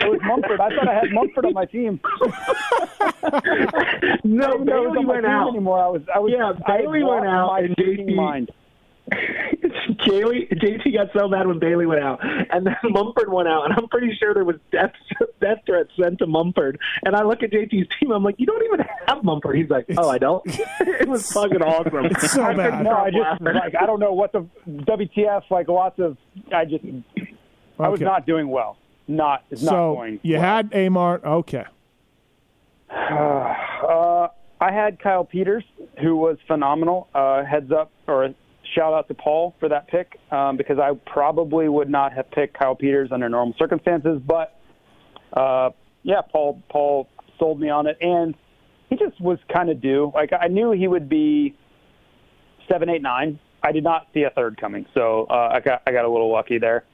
[0.00, 0.60] It was Mumford.
[0.60, 2.00] I thought I had Mumford on my team.
[4.24, 5.48] No, I didn't know it was Bailey went out.
[5.50, 5.78] anymore.
[5.78, 6.02] I was.
[6.14, 6.32] I was.
[6.34, 8.50] Yeah, I Bailey went out my and JT mind.
[9.10, 13.74] Kaylee, JT got so mad when Bailey went out, and then Mumford went out, and
[13.74, 14.92] I'm pretty sure there was death
[15.40, 16.78] death threats sent to Mumford.
[17.04, 19.56] And I look at JT's team, I'm like, you don't even have Mumford.
[19.56, 20.42] He's like, oh, I don't.
[20.80, 22.06] it was fucking awesome.
[22.06, 22.84] It's so I bad.
[22.84, 25.50] No, I just like I don't know what the WTF.
[25.50, 26.16] Like lots of.
[26.54, 26.84] I just.
[27.78, 28.76] I was not doing well.
[29.08, 29.44] Not.
[29.50, 30.20] It's not So going.
[30.22, 30.42] you well.
[30.42, 31.24] had Amart.
[31.24, 31.64] Okay.
[33.80, 34.28] Uh,
[34.60, 35.64] I had Kyle Peters,
[36.02, 37.08] who was phenomenal.
[37.14, 38.34] Uh, heads up or
[38.74, 42.58] shout out to Paul for that pick um, because I probably would not have picked
[42.58, 44.20] Kyle Peters under normal circumstances.
[44.24, 44.58] But
[45.32, 45.70] uh,
[46.02, 48.34] yeah, Paul Paul sold me on it, and
[48.88, 50.12] he just was kind of due.
[50.14, 51.56] Like I knew he would be
[52.70, 53.38] seven, eight, nine.
[53.62, 56.32] I did not see a third coming, so uh, I got I got a little
[56.32, 56.84] lucky there.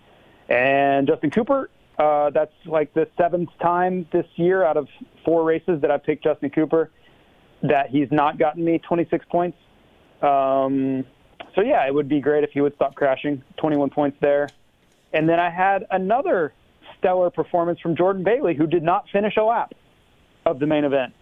[0.48, 4.88] And Justin Cooper, uh, that's like the seventh time this year out of
[5.24, 6.90] four races that I've picked Justin Cooper
[7.62, 9.58] that he's not gotten me 26 points.
[10.22, 11.04] Um,
[11.54, 13.42] so yeah, it would be great if he would stop crashing.
[13.58, 14.48] 21 points there.
[15.12, 16.52] And then I had another
[16.98, 19.72] stellar performance from Jordan Bailey, who did not finish a lap
[20.44, 21.14] of the main event.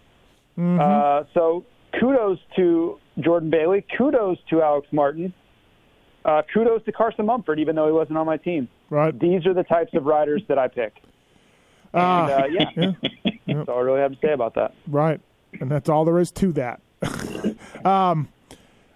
[0.57, 1.65] Uh, so
[1.99, 3.85] kudos to Jordan Bailey.
[3.97, 5.33] Kudos to Alex Martin.
[6.23, 8.67] Uh, kudos to Carson Mumford, even though he wasn't on my team.
[8.89, 9.17] Right.
[9.17, 10.93] These are the types of riders that I pick.
[11.93, 12.71] And Ah, uh, yeah,
[13.47, 14.73] that's all I really have to say about that.
[14.87, 15.19] Right.
[15.59, 16.81] And that's all there is to that.
[17.85, 18.27] um,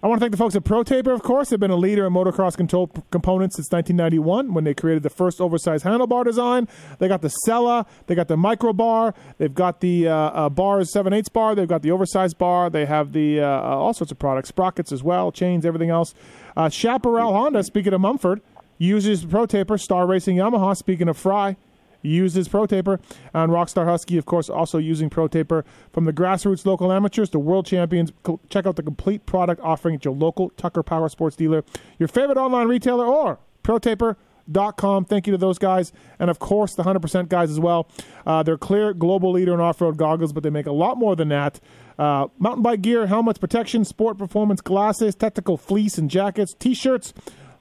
[0.02, 1.50] I want to thank the folks at ProTaper, of course.
[1.50, 5.10] They've been a leader in motocross control p- components since 1991 when they created the
[5.10, 6.68] first oversized handlebar design.
[6.98, 10.90] They got the Sella, they got the micro bar, they've got the uh, uh, bars
[10.90, 14.10] 7 8 bar, they've got the oversized bar, they have the uh, uh, all sorts
[14.10, 16.14] of products, sprockets as well, chains, everything else.
[16.56, 18.40] Uh, Chaparral Honda, speaking of Mumford,
[18.78, 19.78] uses ProTaper.
[19.78, 21.58] Star Racing Yamaha, speaking of Frye,
[22.02, 23.00] uses Pro Taper.
[23.34, 25.64] And Rockstar Husky, of course, also using Pro Taper.
[25.92, 28.12] From the grassroots local amateurs to world champions,
[28.48, 31.64] check out the complete product offering at your local Tucker Power Sports dealer,
[31.98, 35.04] your favorite online retailer, or pro ProTaper.com.
[35.04, 35.92] Thank you to those guys.
[36.18, 37.88] And of course, the 100% guys as well.
[38.26, 41.16] Uh, they're clear global leader in off road goggles, but they make a lot more
[41.16, 41.60] than that.
[41.98, 47.12] Uh, mountain bike gear, helmets, protection, sport performance glasses, technical fleece and jackets, t shirts.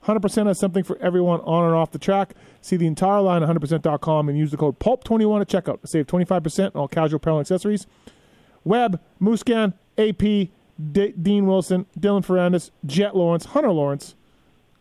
[0.06, 2.34] 100% has something for everyone on and off the track.
[2.62, 6.08] See the entire line at 100%.com and use the code PULP21 at checkout to save
[6.08, 7.88] 25% on all casual apparel accessories.
[8.63, 14.15] Webb, Musquin, AP, D- Dean Wilson, Dylan Ferrandis, Jett Lawrence, Hunter Lawrence.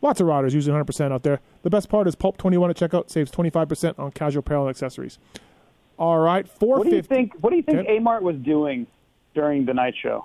[0.00, 1.40] Lots of riders using 100% out there.
[1.62, 5.18] The best part is Pulp21 at checkout saves 25% on casual apparel accessories.
[5.98, 6.66] All right, 450.
[6.68, 7.34] What do you think?
[7.40, 7.98] What do you think Okay.
[7.98, 8.86] Amart was doing
[9.34, 10.24] during the night show?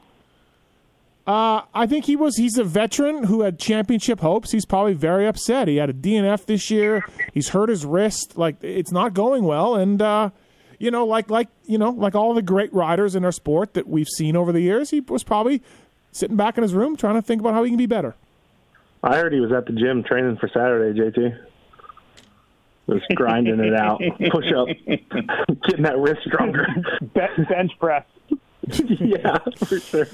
[1.26, 2.36] Uh, I think he was.
[2.36, 4.52] He's a veteran who had championship hopes.
[4.52, 5.70] He's probably very upset.
[5.70, 7.06] He had a DNF this year.
[7.34, 8.38] He's hurt his wrist.
[8.38, 9.76] Like it's not going well.
[9.76, 10.32] And uh,
[10.80, 13.88] you know, like like you know, like all the great riders in our sport that
[13.88, 15.62] we've seen over the years, he was probably
[16.12, 18.16] sitting back in his room trying to think about how he can be better.
[19.02, 21.38] I heard he was at the gym training for Saturday, JT.
[22.88, 24.68] Was grinding it out, push up,
[25.68, 26.68] getting that wrist stronger.
[27.14, 28.06] Bench press,
[29.00, 30.08] yeah, for sure.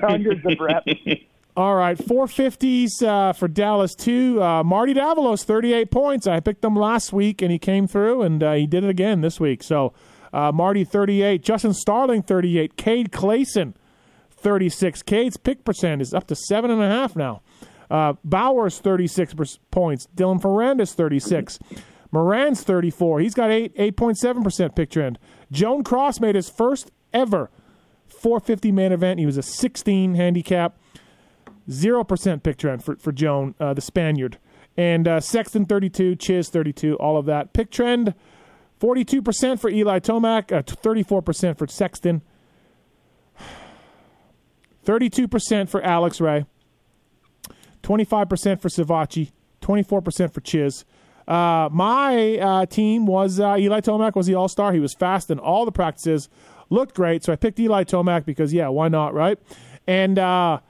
[0.00, 0.92] hundreds of reps.
[1.56, 4.42] All right, 450s uh, for Dallas too.
[4.42, 6.26] Uh, Marty Davalos, 38 points.
[6.26, 9.20] I picked them last week, and he came through, and uh, he did it again
[9.20, 9.62] this week.
[9.62, 9.92] So
[10.32, 11.42] uh, Marty, 38.
[11.42, 12.76] Justin Starling, 38.
[12.76, 13.74] Cade Clason,
[14.30, 15.02] 36.
[15.02, 17.42] Cade's pick percent is up to seven and a half now.
[17.90, 19.34] Uh, Bowers, 36
[19.70, 20.08] points.
[20.16, 21.58] Dylan Ferrandis, 36.
[22.10, 23.20] Moran's 34.
[23.20, 25.18] He's got eight 8.7% pick trend.
[25.50, 27.50] Joan Cros made his first ever
[28.22, 29.18] 450 man event.
[29.18, 30.76] He was a 16 handicap.
[31.70, 34.38] Zero percent pick trend for for Joan, uh, the Spaniard,
[34.76, 38.14] and uh, Sexton thirty two, Chiz thirty two, all of that pick trend.
[38.80, 42.22] Forty two percent for Eli Tomac, four percent for Sexton,
[44.82, 46.46] thirty two percent for Alex Ray,
[47.80, 49.30] twenty five percent for Savatgy,
[49.60, 50.84] twenty four percent for Chiz.
[51.28, 54.72] Uh, my uh, team was uh, Eli Tomac was the all star.
[54.72, 56.28] He was fast in all the practices,
[56.72, 57.22] looked great.
[57.22, 59.38] So I picked Eli Tomac because yeah, why not, right?
[59.86, 60.60] And uh,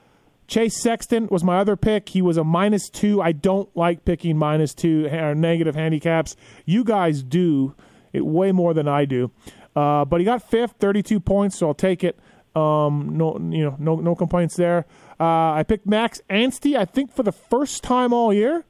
[0.46, 2.10] Chase Sexton was my other pick.
[2.10, 3.22] He was a minus two.
[3.22, 6.36] I don't like picking minus two or negative handicaps.
[6.66, 7.74] You guys do
[8.12, 9.30] it way more than I do.
[9.74, 12.18] Uh, but he got fifth, 32 points, so I'll take it.
[12.54, 14.84] Um, no, you know, no, no complaints there.
[15.18, 16.76] Uh, I picked Max Anstie.
[16.76, 18.66] I think for the first time all year,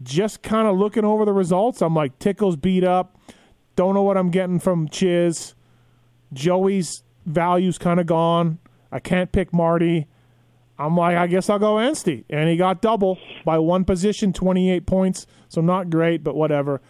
[0.00, 3.18] just kind of looking over the results, I'm like, Tickle's beat up.
[3.74, 5.54] Don't know what I'm getting from Chiz.
[6.32, 8.58] Joey's value's kind of gone.
[8.90, 10.06] I can't pick Marty.
[10.78, 12.24] I'm like, I guess I'll go Anstie.
[12.30, 15.26] And he got double by one position, 28 points.
[15.48, 16.80] So not great, but whatever.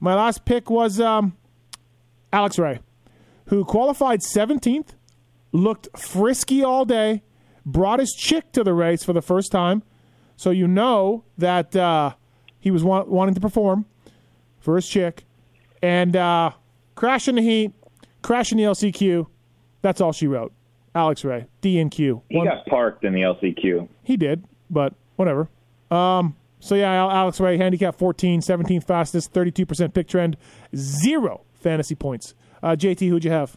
[0.00, 1.36] My last pick was um,
[2.32, 2.80] Alex Ray,
[3.46, 4.90] who qualified 17th,
[5.50, 7.22] looked frisky all day,
[7.66, 9.82] brought his chick to the race for the first time.
[10.36, 12.14] So you know that uh,
[12.58, 13.86] he was wa- wanting to perform
[14.58, 15.24] for his chick.
[15.82, 16.52] And uh,
[16.94, 17.72] crash in the heat,
[18.22, 19.26] crash in the LCQ.
[19.82, 20.52] That's all she wrote.
[20.94, 22.22] Alex Ray, D and Q.
[22.28, 23.88] He One- got parked in the LCQ.
[24.02, 25.48] he did, but whatever.
[25.90, 30.36] Um, so yeah, Alex Ray, handicap 14, 17th fastest, 32% pick trend,
[30.76, 32.34] zero fantasy points.
[32.62, 33.56] Uh, JT, who'd you have?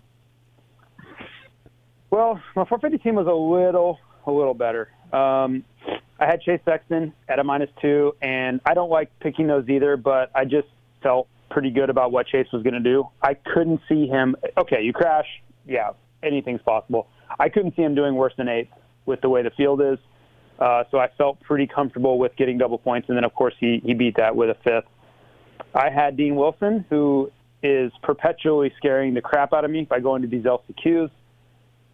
[2.09, 4.89] Well, my 450 team was a little, a little better.
[5.11, 5.63] Um,
[6.19, 9.97] I had Chase Sexton at a minus two, and I don't like picking those either,
[9.97, 10.67] but I just
[11.03, 13.07] felt pretty good about what Chase was going to do.
[13.21, 14.35] I couldn't see him.
[14.57, 15.25] Okay, you crash,
[15.65, 15.91] yeah,
[16.21, 17.07] anything's possible.
[17.39, 18.73] I couldn't see him doing worse than eighth
[19.05, 19.97] with the way the field is.
[20.59, 23.81] Uh, so I felt pretty comfortable with getting double points, and then of course he
[23.85, 24.89] he beat that with a fifth.
[25.73, 27.31] I had Dean Wilson, who
[27.63, 31.09] is perpetually scaring the crap out of me by going to these LCQs.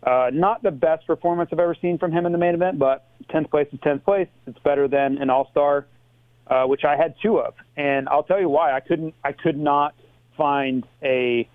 [0.01, 3.05] Uh, not the best performance I've ever seen from him in the main event, but
[3.29, 4.27] 10th place is 10th place.
[4.47, 5.85] It's better than an All Star,
[6.47, 8.75] uh, which I had two of, and I'll tell you why.
[8.75, 9.13] I couldn't.
[9.23, 9.95] I could not
[10.37, 11.47] find a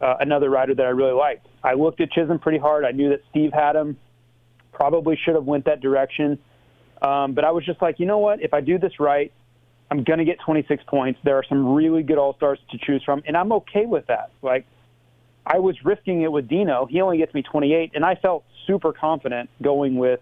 [0.00, 1.46] uh, another rider that I really liked.
[1.62, 2.84] I looked at Chisholm pretty hard.
[2.84, 3.96] I knew that Steve had him.
[4.72, 6.38] Probably should have went that direction,
[7.00, 8.42] um, but I was just like, you know what?
[8.42, 9.32] If I do this right,
[9.90, 11.20] I'm going to get 26 points.
[11.22, 14.30] There are some really good All Stars to choose from, and I'm okay with that.
[14.42, 14.66] Like,
[15.46, 16.86] I was risking it with Dino.
[16.86, 20.20] He only gets me 28, and I felt super confident going with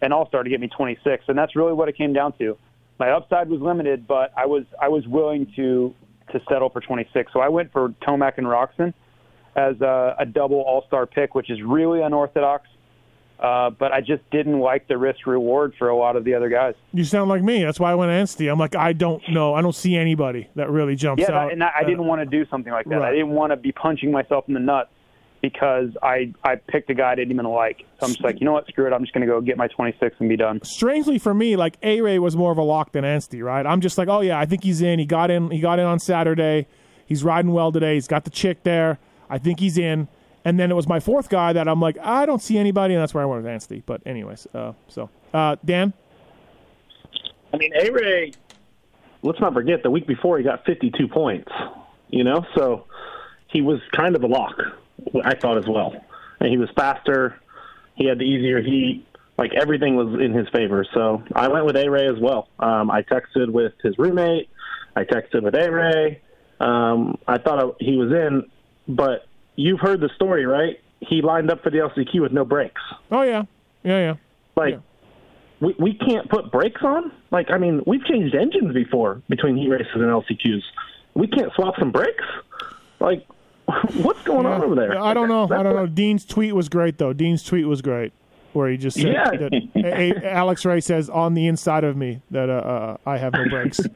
[0.00, 2.56] an All Star to get me 26, and that's really what it came down to.
[2.98, 5.94] My upside was limited, but I was I was willing to
[6.32, 7.32] to settle for 26.
[7.32, 8.94] So I went for Tomac and Roczen
[9.56, 12.68] as a, a double All Star pick, which is really unorthodox.
[13.40, 16.48] Uh, but I just didn't like the risk reward for a lot of the other
[16.48, 16.74] guys.
[16.92, 17.64] You sound like me.
[17.64, 18.48] That's why I went Anstie.
[18.48, 19.52] I'm like, I don't know.
[19.54, 21.46] I don't see anybody that really jumps Yeah, out.
[21.48, 22.94] that, and I, I Uh, didn't want to do something like that.
[22.98, 23.08] right.
[23.08, 24.90] I didn't want to be punching myself in the nuts
[25.42, 27.84] because I I picked a guy I didn't even like.
[28.00, 28.92] So I'm just like, you know what, screw it.
[28.92, 30.60] I'm just going to go get my 26 and be done.
[30.64, 33.66] strangely for me, like A Ray was more of a lock than Anstie, right?
[33.66, 34.98] I'm just like, oh yeah, I think he's in.
[34.98, 35.50] He got in.
[35.50, 36.66] He got in on Saturday.
[37.04, 37.94] He's riding well today.
[37.94, 38.98] He's got the chick there.
[39.28, 40.08] I think he's in.
[40.44, 43.02] And then it was my fourth guy that I'm like, I don't see anybody, and
[43.02, 43.82] that's where I went with Anstie.
[43.84, 45.92] But anyways, uh, so uh, Dan,
[47.52, 48.32] I mean, A Ray,
[49.22, 51.52] let's not forget the week before he got 52 points,
[52.08, 52.86] you know, so
[53.48, 54.56] he was kind of a lock,
[55.24, 55.94] I thought as well.
[56.40, 57.38] And he was faster,
[57.94, 59.06] he had the easier heat,
[59.38, 60.84] like everything was in his favor.
[60.92, 62.48] So I went with A Ray as well.
[62.58, 64.48] Um, I texted with his roommate,
[64.96, 66.20] I texted with A Ray.
[66.60, 68.44] Um, I thought he was in,
[68.88, 70.78] but you've heard the story, right?
[71.00, 72.80] He lined up for the LCQ with no brakes.
[73.10, 73.44] oh yeah,
[73.82, 74.14] yeah, yeah.
[74.54, 74.80] Like, Yeah.
[75.60, 77.10] we, we can't put brakes on?
[77.30, 80.62] Like, I mean, we've changed engines before between heat races and LCQs.
[81.14, 82.24] We can't swap some brakes?
[83.00, 83.26] Like,
[84.02, 84.98] what's going on over there?
[85.00, 85.44] I don't know.
[85.44, 85.86] I don't what- know.
[85.86, 87.12] Dean's tweet was great though.
[87.12, 88.12] Dean's tweet was great,
[88.52, 89.30] where he just said Yeah.
[89.30, 93.18] that A- A- Alex Ray says on the inside of me that uh, uh, I
[93.18, 93.80] have no brakes.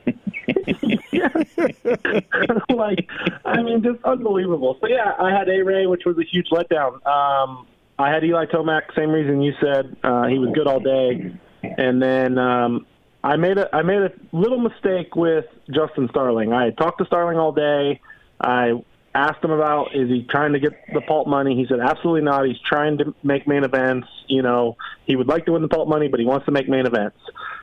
[2.70, 3.09] like,
[3.44, 4.76] I mean, just unbelievable.
[4.81, 7.05] So yeah, I had A Ray, which was a huge letdown.
[7.07, 7.66] Um,
[7.98, 9.96] I had Eli Tomac, same reason you said.
[10.02, 12.87] Uh, he was good all day, and then um,
[13.24, 16.52] I made a I made a little mistake with Justin Starling.
[16.52, 18.00] I had talked to Starling all day.
[18.40, 18.72] I
[19.16, 21.57] asked him about is he trying to get the pulp money.
[21.57, 22.46] He said absolutely not.
[22.46, 24.09] He's trying to make main events.
[24.29, 24.76] You know,
[25.07, 27.18] he would like to win the pulp money, but he wants to make main events.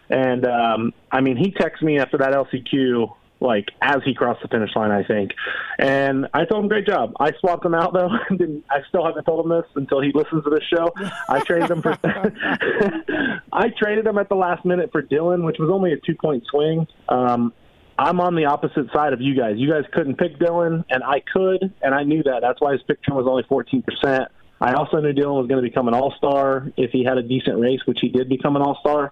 [0.10, 3.14] And um, I mean, he texted me after that LCQ
[3.44, 5.32] like as he crossed the finish line, I think.
[5.78, 8.10] And I told him, "Great job." I swapped him out though.
[8.30, 10.92] Didn't, I still haven't told him this until he listens to this show.
[11.30, 11.98] I traded him for.
[13.54, 16.46] I traded him at the last minute for Dylan, which was only a two point
[16.50, 16.88] swing.
[17.10, 17.54] Um,
[17.98, 19.56] I'm on the opposite side of you guys.
[19.58, 22.40] You guys couldn't pick Dylan, and I could, and I knew that.
[22.42, 24.28] That's why his pick was only 14%.
[24.60, 27.24] I also knew Dylan was going to become an All Star if he had a
[27.24, 29.12] decent race, which he did become an All Star.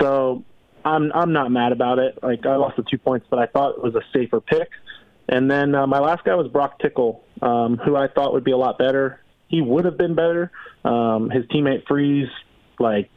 [0.00, 0.44] So
[0.84, 2.18] I'm I'm not mad about it.
[2.22, 4.68] Like I lost the two points, but I thought it was a safer pick.
[5.28, 8.52] And then uh, my last guy was Broc Tickle, um, who I thought would be
[8.52, 9.20] a lot better.
[9.48, 10.50] He would have been better.
[10.84, 12.28] Um, his teammate Friese,
[12.78, 13.10] like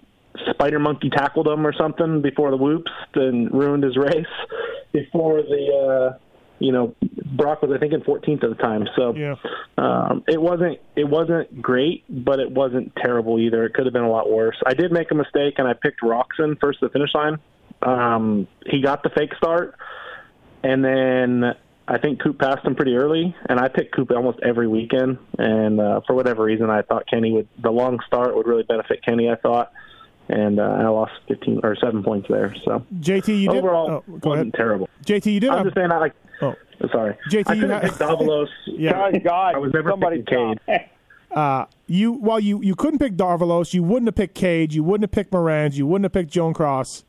[0.52, 4.26] spider monkey tackled him or something before the whoops, then ruined his race.
[4.94, 6.18] Before the, uh,
[6.60, 6.96] you know,
[7.36, 8.88] Broc was I think in 14th at the time.
[8.96, 9.36] So Yeah.
[9.78, 13.66] um, it wasn't it wasn't great, but it wasn't terrible either.
[13.66, 14.56] It could have been a lot worse.
[14.66, 17.38] I did make a mistake and I picked Roczen first to the finish line.
[17.82, 19.76] Um, he got the fake start,
[20.64, 21.54] and then
[21.88, 25.20] I think Coop passed him pretty early, and I picked Coop almost every weekend.
[25.38, 29.04] And uh, for whatever reason, I thought Kenny would the long start would really benefit
[29.06, 29.30] Kenny.
[29.30, 29.72] I thought,
[30.30, 32.54] and uh, I lost fifteen or seven points there.
[32.66, 34.90] So JT, you did overall, oh, wasn't terrible.
[35.06, 35.50] JT, you did.
[35.50, 36.14] I'm have- just saying, I like.
[36.42, 36.56] Oh.
[36.92, 38.48] Sorry, JT, I you couldn't ha- pick Davalos.
[38.68, 38.92] yeah.
[39.12, 40.86] God, God, I was never somebody picking Cade.
[41.30, 43.74] Uh, you well, you you couldn't pick Davalos.
[43.74, 44.74] You wouldn't have picked Cage.
[44.74, 45.78] You wouldn't have picked Morans.
[45.78, 47.04] You wouldn't have picked Joan Cros.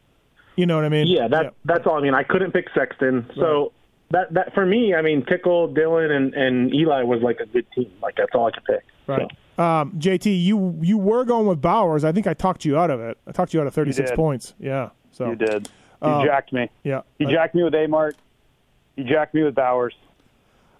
[0.56, 1.06] You know what I mean?
[1.06, 1.94] Yeah, that that's all.
[1.98, 3.72] I mean, I couldn't pick Sexton, so
[4.10, 7.66] that that for me, I mean, Tickle, Dylan, and and Eli was like a good
[7.72, 7.92] team.
[8.02, 8.84] Like that's all I could pick.
[9.06, 9.22] Right.
[9.22, 9.28] So.
[9.58, 12.04] Um, JT, you you were going with Bowers.
[12.04, 13.18] I think I talked you out of it.
[13.26, 14.54] I talked you out of 36 points.
[14.58, 14.90] Yeah.
[15.10, 15.68] So You did.
[16.02, 16.70] You Um, jacked me.
[16.84, 17.02] yeah.
[17.18, 18.12] You jacked me with Amart.
[18.96, 19.94] You jacked me with Bowers.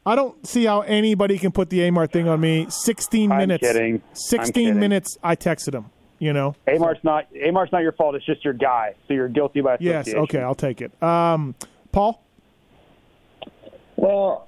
[0.07, 2.67] I don't see how anybody can put the Amart thing on me.
[2.71, 3.67] 16 I'm minutes.
[3.67, 3.95] kidding.
[3.97, 4.81] I'm 16 kidding.
[4.81, 5.19] minutes.
[5.23, 5.87] I texted him.
[6.21, 6.55] You know.
[6.67, 8.15] Amart's not Amart's not your fault.
[8.15, 8.95] It's just your guy.
[9.07, 10.13] So you're guilty by Yes.
[10.13, 10.41] Okay.
[10.41, 11.01] I'll take it.
[11.03, 11.55] Um,
[11.93, 12.23] Paul.
[13.97, 14.48] Well,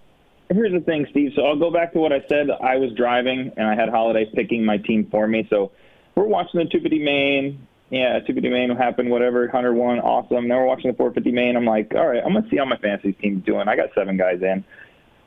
[0.51, 1.33] here's the thing, Steve.
[1.35, 2.51] So I'll go back to what I said.
[2.51, 5.47] I was driving and I had Holiday picking my team for me.
[5.49, 5.73] So
[6.15, 7.67] we're watching the 250 main.
[7.91, 9.49] Yeah, 250 main happened, whatever.
[9.49, 10.47] Hunter won, awesome.
[10.47, 11.57] Now we're watching the 450 main.
[11.57, 13.67] I'm like, all right, I'm gonna see how my fantasy team's doing.
[13.67, 14.65] I got seven guys in.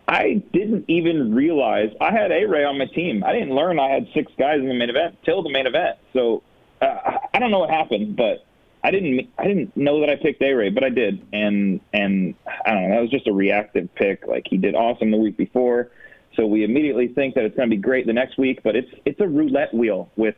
[0.08, 3.24] I didn't even realize I had A Ray on my team.
[3.24, 5.98] I didn't learn I had six guys in the main event till the main event.
[6.14, 6.44] So
[6.82, 8.46] uh, I don't know what happened, but
[8.84, 12.36] I didn't I didn't know that I picked A Ray, but I did, and and
[12.66, 12.96] I don't know.
[12.96, 14.28] That was just a reactive pick.
[14.28, 15.92] Like he did awesome the week before,
[16.36, 18.62] so we immediately think that it's going to be great the next week.
[18.62, 20.36] But it's it's a roulette wheel with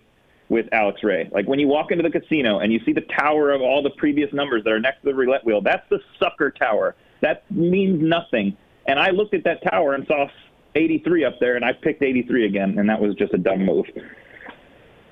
[0.50, 1.28] with Alex Ray.
[1.32, 3.90] Like when you walk into the casino and you see the tower of all the
[3.92, 6.96] previous numbers that are next to the roulette wheel, that's the sucker tower.
[7.22, 8.56] That means nothing.
[8.86, 10.28] And I looked at that tower and saw
[10.76, 13.86] 83 up there, and I picked 83 again, and that was just a dumb move.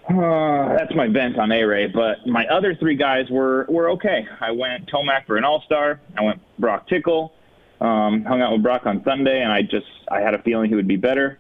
[0.09, 4.27] Uh, that's my vent on A Ray, but my other three guys were were okay.
[4.41, 6.01] I went Tomac for an All Star.
[6.17, 7.33] I went Broc Tickle.
[7.79, 10.75] Um, hung out with Broc on Sunday, and I just I had a feeling he
[10.75, 11.39] would be better.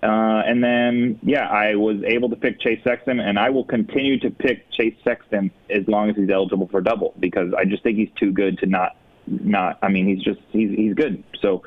[0.00, 4.18] Uh, and then yeah, I was able to pick Chase Sexton, and I will continue
[4.20, 7.98] to pick Chase Sexton as long as he's eligible for double because I just think
[7.98, 9.78] he's too good to not not.
[9.82, 11.24] I mean, he's just he's he's good.
[11.40, 11.62] So.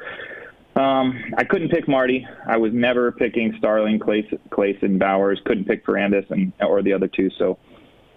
[0.76, 2.28] Um, I couldn't pick Marty.
[2.46, 5.42] I was never picking Starling, Clason, Clason Bowers.
[5.46, 7.30] Couldn't pick Ferrandis and or the other two.
[7.38, 7.58] So,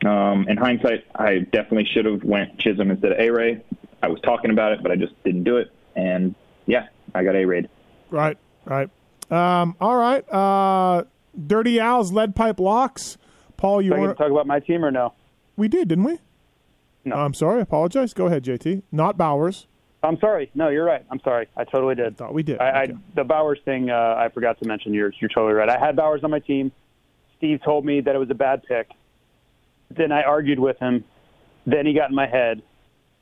[0.05, 3.63] um, in hindsight, I definitely should have went Chisholm instead of A Ray.
[4.03, 5.71] I was talking about it, but I just didn't do it.
[5.95, 6.35] And
[6.67, 7.69] yeah, I got A Rayed.
[8.11, 8.39] Right.
[8.65, 8.91] Right.
[9.31, 10.29] Um, all right.
[10.33, 11.05] Uh,
[11.47, 13.19] Dirty Al's lead pipe locks.
[13.57, 15.15] Paul, you So want to talk about my team or no?
[15.57, 16.19] We did, didn't we?
[17.05, 17.17] No.
[17.17, 17.59] I'm sorry.
[17.59, 18.15] I apologize.
[18.15, 18.83] Go ahead, JT.
[18.93, 19.67] Not Bowers.
[20.03, 20.51] I'm sorry.
[20.55, 21.05] No, you're right.
[21.11, 21.49] I'm sorry.
[21.57, 22.17] I totally did.
[22.17, 22.59] Thought we did.
[22.61, 22.93] I, Okay.
[22.93, 23.91] I the Bowers thing.
[23.91, 24.95] Uh, I forgot to mention.
[24.95, 25.69] You're you're totally right.
[25.69, 26.71] I had Bowers on my team.
[27.37, 28.91] Steve told me that it was a bad pick.
[29.91, 31.05] Then I argued with him.
[31.67, 32.63] Then he got in my head,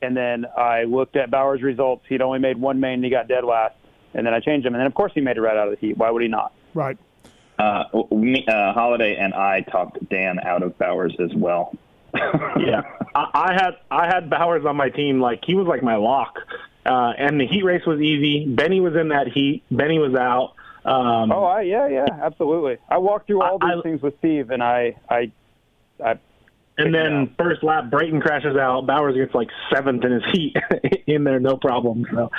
[0.01, 2.05] and then I looked at Bowers' results.
[2.07, 3.75] He'd only made one main, and he got dead last.
[4.13, 5.79] And then I changed him, and then of course he made it right out of
[5.79, 5.97] the heat.
[5.97, 6.53] Why would he not?
[6.73, 6.97] Right.
[7.59, 11.75] Uh, me, uh, Holiday and I talked Dan out of Bowers as well.
[12.13, 12.81] yeah,
[13.15, 15.19] I, I had I had Bowers on my team.
[15.19, 16.37] Like he was like my lock,
[16.87, 18.45] uh, and the heat race was easy.
[18.47, 19.63] Benny was in that heat.
[19.69, 20.53] Benny was out.
[20.85, 22.77] Um, Oh, I, yeah, yeah, absolutely.
[22.89, 25.31] I walked through all I- these things with Steve, and I, I,
[26.03, 26.17] I
[26.77, 28.85] and then first lap, Brayton crashes out.
[28.85, 30.55] Bowers gets like seventh in his heat
[31.07, 32.05] in there, no problem.
[32.13, 32.29] So,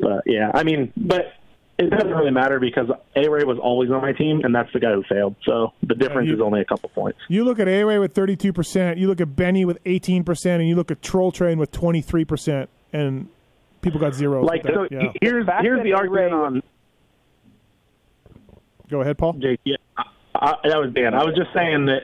[0.00, 1.32] but yeah, I mean, but
[1.78, 4.80] it doesn't really matter because A Ray was always on my team, and that's the
[4.80, 5.36] guy who failed.
[5.44, 7.18] So the difference you- is only a couple points.
[7.28, 10.74] You look at A Ray with 32%, you look at Benny with 18%, and you
[10.76, 13.28] look at Troll Train with 23%, and
[13.84, 14.44] people got zeros.
[14.44, 15.12] Like, so yeah.
[15.20, 15.98] here's fact here's the A-Ray
[16.30, 16.62] argument on
[18.90, 19.34] Go ahead, Paul.
[19.34, 19.58] JT.
[19.64, 20.02] Yeah, I,
[20.34, 21.14] I, that was Dan.
[21.14, 22.02] I was just saying that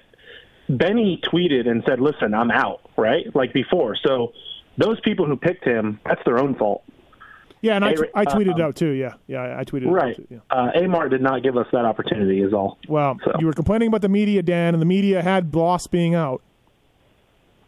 [0.68, 3.96] Benny tweeted and said, "Listen, I'm out." Right, like before.
[4.06, 4.32] So
[4.78, 6.82] those people who picked him, that's their own fault.
[7.62, 8.90] Yeah, and I, A- tw- I tweeted it um, out too.
[8.90, 10.10] Yeah, yeah, I- I tweeted it Right.
[10.10, 10.26] out too.
[10.30, 10.38] Yeah.
[10.50, 12.40] Uh, Amart did not give us that opportunity.
[12.42, 12.78] Is all.
[12.88, 16.14] Well, So- you were complaining about the media, Dan, and the media had Bloss being
[16.14, 16.40] out.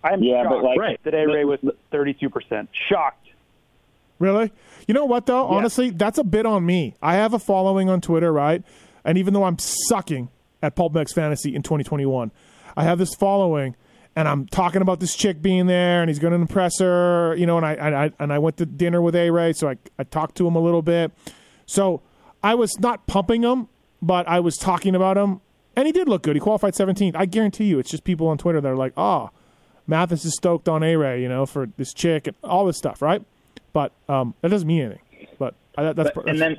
[0.05, 1.01] I'm Yeah, but, like- Right.
[1.05, 2.71] that A Ray was 32 percent.
[2.89, 3.19] Shocked.
[4.19, 4.53] Really?
[4.87, 5.47] You know what though?
[5.47, 6.95] Honestly, that's a bit on me.
[7.03, 8.63] I have a following on Twitter, right?
[9.05, 10.29] And even though I'm sucking
[10.63, 12.31] at Pulp MX Fantasy in 2021,
[12.77, 13.75] I have this following,
[14.15, 17.47] and I'm talking about this chick being there, and he's going to impress her, you
[17.47, 17.57] know.
[17.57, 20.05] And I, and I and I went to dinner with A Ray, so I I
[20.05, 21.13] talked to him a little bit.
[21.67, 22.03] So
[22.43, 23.69] I was not pumping him,
[24.01, 25.41] but I was talking about him,
[25.77, 26.37] and he did look good.
[26.37, 27.17] He qualified 17th.
[27.17, 29.31] I guarantee you, it's just people on Twitter that are like, "Oh,
[29.87, 33.03] Matthes is stoked on A Ray, you know, for this chick and all this stuff,
[33.03, 33.23] right?"
[33.73, 35.29] But um, that doesn't mean anything.
[35.39, 36.59] But I, that's, But, that's and then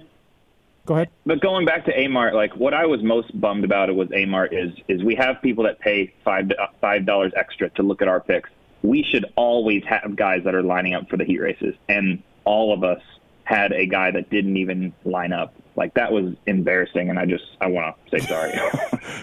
[0.85, 1.09] go ahead.
[1.25, 4.49] But going back to Amart, like what I was most bummed about it was Amart
[4.51, 6.51] is is we have people that pay five
[6.81, 8.49] five dollars extra to look at our picks.
[8.81, 12.73] we should always have guys that are lining up for the heat races, and all
[12.73, 13.01] of us
[13.45, 15.53] had a guy that didn't even line up.
[15.75, 18.53] Like that was embarrassing, and I just I want to say sorry.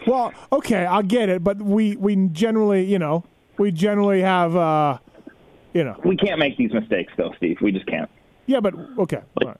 [0.06, 3.24] Well, okay, I'll get it, but we we generally, you know,
[3.58, 4.98] we generally have, uh,
[5.74, 7.58] you know, we can't make these mistakes, though, Steve.
[7.60, 8.10] We just can't.
[8.46, 9.56] yeah, but okay, all right.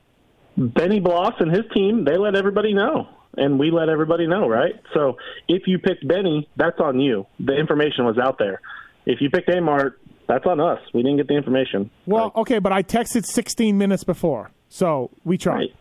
[0.57, 3.09] Benny Bloss and his team, they let everybody know.
[3.37, 4.75] And we let everybody know, right?
[4.93, 7.27] So if you picked Benny, that's on you.
[7.39, 8.61] The information was out there.
[9.07, 9.93] If you picked Amart,
[10.27, 10.81] that's on us.
[10.93, 11.91] We didn't get the information.
[12.07, 15.75] Well, Like, okay, but I texted 16 minutes before, so we tried, right.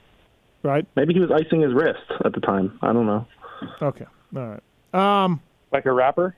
[0.63, 0.87] right?
[0.95, 2.77] Maybe he was icing his wrist at the time.
[2.83, 3.25] I don't know.
[3.81, 4.05] Okay,
[4.35, 4.59] all
[4.93, 5.23] right.
[5.23, 6.35] Um, Like a rapper?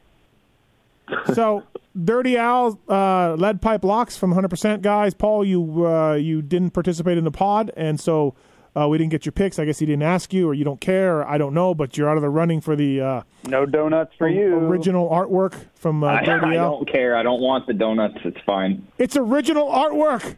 [1.33, 1.63] So
[2.03, 5.13] Dirty Al, uh, lead pipe locks from 100% guys.
[5.13, 8.33] Paul, you uh, you didn't participate in the pod, and so
[8.75, 9.59] uh, we didn't get your picks.
[9.59, 11.97] I guess he didn't ask you, or you don't care, or I don't know, but
[11.97, 14.55] you're out of the running for the uh, No donuts for you.
[14.55, 16.77] original artwork from uh, I, Dirty I Al.
[16.77, 17.17] don't care.
[17.17, 18.17] I don't want the donuts.
[18.23, 18.87] It's fine.
[18.97, 20.37] It's original artwork.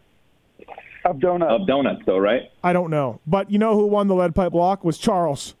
[1.04, 1.52] of donuts.
[1.60, 2.50] Of donuts, though, right?
[2.64, 3.20] I don't know.
[3.26, 5.54] But you know who won the lead pipe lock was Charles.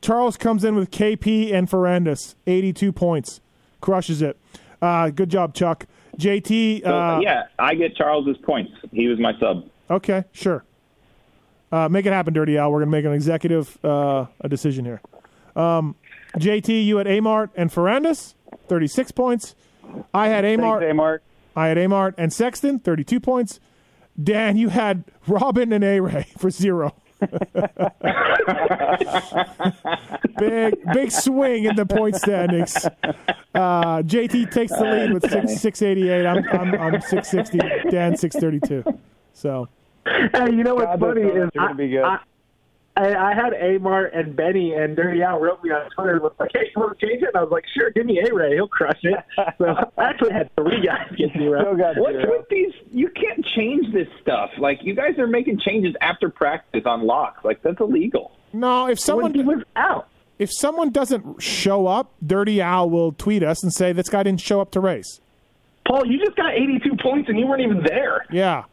[0.00, 3.40] Charles comes in with KP and Ferrandis, 82 points.
[3.80, 4.38] Crushes it.
[4.82, 5.86] Uh, good job, Chuck.
[6.18, 8.72] JT, So uh, yeah, I get Charles's points.
[8.92, 9.68] He was my sub.
[9.90, 10.64] okay, sure.
[11.72, 12.70] Uh, make it happen, Dirty Al.
[12.72, 15.00] We're going to make an executive uh, a decision here.
[15.54, 15.94] Um,
[16.36, 18.34] JT, you had Amart and Ferrandis,
[18.68, 19.54] 36 points.
[20.12, 20.80] I had Amart.
[20.80, 21.18] Thanks, Amart.
[21.56, 23.60] I had Amart and Sexton, 32 points.
[24.20, 26.94] Dan, you had Robin and A-Ray for zero.
[30.38, 32.76] Big big swing in the point standings.
[33.54, 36.26] Uh, JT takes the lead with six six eighty eight.
[36.26, 37.58] I'm I'm, I'm six sixty.
[37.90, 38.84] Dan six thirty two.
[39.32, 39.68] So
[40.06, 42.02] Hey, you know what's God, funny is donuts are I, be good.
[42.02, 42.18] I,
[42.96, 46.50] I, I had Amar and Benny and Dirty Al wrote me on Twitter was like,
[46.52, 48.54] "Hey, you want to change it?" And I was like, "Sure, give me A Ray,
[48.54, 49.18] he'll crush it."
[49.58, 49.66] So
[49.98, 51.60] I actually had three guys get zero.
[51.60, 52.72] Still got What's with these?
[52.92, 54.50] You can't change this stuff.
[54.58, 57.44] Like you guys are making changes after practice on locks.
[57.44, 58.32] Like that's illegal.
[58.52, 60.08] no, if when someone he was out.
[60.38, 64.40] if someone doesn't show up, Dirty Al will tweet us and say this guy didn't
[64.40, 65.20] show up to race.
[65.86, 68.24] Paul, you just got 82 points and you weren't even there.
[68.30, 68.64] Yeah,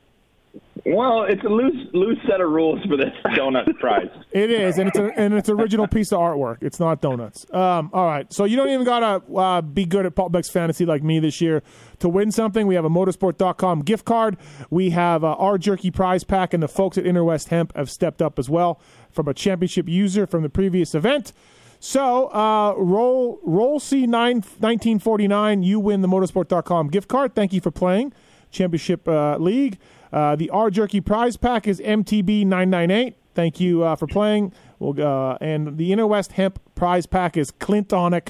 [0.90, 4.08] Well, it's a loose loose set of rules for this donut prize.
[4.32, 6.58] it is, and it's a, and it's original piece of artwork.
[6.62, 7.46] It's not donuts.
[7.54, 10.86] Um, all right, so you don't even gotta uh, be good at Pulp MX fantasy
[10.86, 11.62] like me this year
[12.00, 12.68] to win something.
[12.68, 14.38] We have a Motorsport.com gift card.
[14.70, 17.90] We have uh, our jerky prize pack, and the folks at Inner West Hemp have
[17.92, 18.80] stepped up as well
[19.12, 21.34] from a championship user from the previous event.
[21.82, 25.64] So uh, roll roll C nine nineteen forty nine.
[25.64, 27.36] You win the Motorsport.com gift card.
[27.36, 28.14] Thank you for playing
[28.52, 29.80] Championship uh, League.
[30.12, 33.18] Uh, the R Jerky prize pack is MTB nine nine eight.
[33.38, 34.52] Thank you uh, for playing.
[34.80, 38.30] We'll, uh, and the Inner West Hemp prize pack is Clintonic.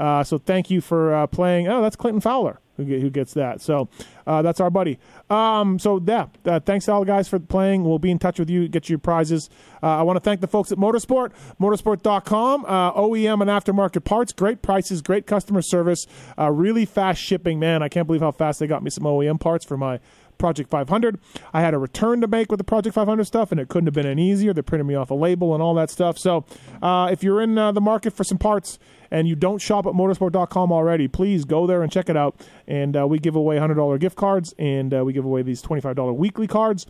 [0.00, 1.68] Uh, so thank you for uh, playing.
[1.68, 3.60] Oh, that's Clinton Fowler who, get, who gets that.
[3.60, 3.88] So
[4.24, 4.98] that's our buddy.
[5.30, 6.26] Um, so yeah,
[6.60, 7.84] thanks to all the guys for playing.
[7.84, 9.48] We'll be in touch with you, get your prizes.
[9.82, 15.02] I want to thank the folks at Motorsport, motorsport.com, OEM and aftermarket parts, great prices,
[15.02, 16.06] great customer service,
[16.38, 17.58] really fast shipping.
[17.58, 19.98] Man, I can't believe how fast they got me some OEM parts for my
[20.38, 21.18] Project 500.
[21.52, 23.94] I had a return to make with the Project 500 stuff, and it couldn't have
[23.94, 24.52] been any easier.
[24.52, 26.18] They printed me off a label and all that stuff.
[26.18, 26.44] So,
[26.82, 28.78] uh, if you're in uh, the market for some parts
[29.10, 32.40] and you don't shop at motorsport.com already, please go there and check it out.
[32.66, 36.16] And uh, we give away $100 gift cards, and uh, we give away these $25
[36.16, 36.86] weekly cards.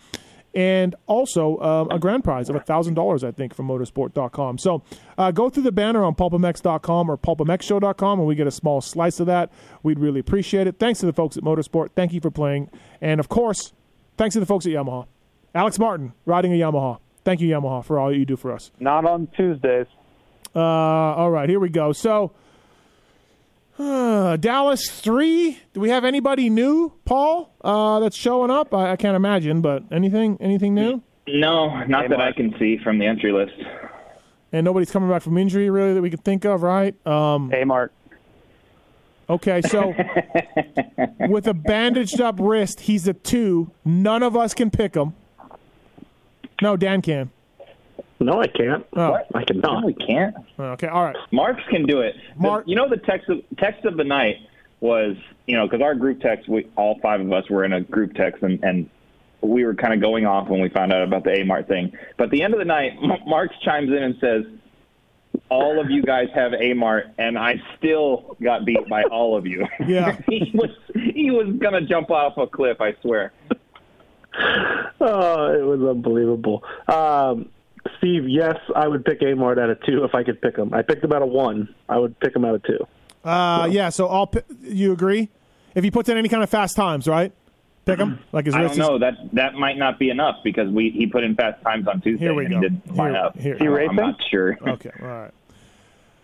[0.59, 4.59] And also um, a grand prize of $1,000, I think, from motorsport.com.
[4.59, 4.83] So
[5.17, 9.21] uh, go through the banner on pulpmx.com or pulpmxshow.com, and we get a small slice
[9.21, 9.53] of that.
[9.85, 10.81] We'd really appreciate it.
[10.81, 11.91] Thanks to the folks at Motorsport.
[11.95, 12.71] Thank you for playing.
[13.01, 13.73] And of course,
[14.17, 15.07] thanks to the folks at Yamaha.
[15.55, 16.99] Alex Martin riding a Yamaha.
[17.23, 18.73] Thank you, Yamaha, for all you do for us.
[18.81, 19.87] Not on Tuesdays.
[20.57, 21.93] Uh, all right, here we go.
[21.93, 22.33] So,
[23.79, 25.59] uh, Dallas three.
[25.73, 27.55] Do we have anybody new, Paul?
[27.63, 28.75] Uh, that's showing up.
[28.75, 31.03] I, I can't imagine, but anything, anything new?
[31.27, 33.53] No, not Hey, that I can see from the entry list.
[34.53, 36.95] And nobody's coming back from injury really that we can think of, right?
[37.07, 37.93] Um, hey, Mark.
[39.29, 39.95] okay, so
[41.29, 43.71] with a bandaged up wrist, he's a two.
[43.85, 45.15] None of us can pick him.
[46.63, 47.31] No, Dan can.
[48.21, 48.85] No, I can't.
[48.95, 49.85] Oh, I No, cannot.
[49.85, 50.35] we can't.
[50.59, 51.17] okay, all right.
[51.31, 52.17] Marks can do it.
[52.37, 54.37] The- Mark- you know the text of text of the night
[54.81, 55.17] was
[55.47, 58.15] you know because our group text we all five of us were in a group
[58.15, 58.89] text and and
[59.41, 61.97] we were kind of going off when we found out about the Amart thing.
[62.17, 64.43] But at the end of the night, M- Marks chimes in and says,
[65.49, 69.65] "All of you guys have Amart, and I still got beat by all of you."
[69.87, 70.19] Yeah.
[70.29, 70.71] he was
[71.15, 72.81] he was gonna jump off a cliff.
[72.81, 73.33] I swear.
[75.01, 76.63] Oh, it was unbelievable.
[76.89, 77.49] Um,
[77.99, 80.75] Steve, yes, I would pick Amart at a two if I could pick him.
[80.75, 81.75] I picked him at a one.
[81.89, 82.87] I would pick him at a two.
[83.25, 83.89] Uh, yeah.
[83.89, 84.27] So I'll.
[84.27, 85.29] pi- You agree?
[85.75, 87.33] If he puts in any kind of fast times, right?
[87.85, 90.69] Pick him like his I don't is- know that that might not be enough because
[90.71, 92.61] we he put in fast times on Tuesday Here we and go.
[92.61, 93.39] he didn't line Here- up.
[93.39, 93.55] here.
[93.55, 93.91] I don't- racing?
[93.91, 94.59] I'm not sure.
[94.69, 95.31] Okay, all right.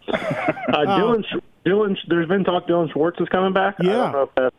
[0.09, 0.17] Uh,
[0.87, 1.25] Dilan,
[1.65, 3.77] Dilan, there's been talk Dilan Schwartz is coming back.
[3.81, 3.93] I Yeah.
[3.93, 4.57] don't know if that's,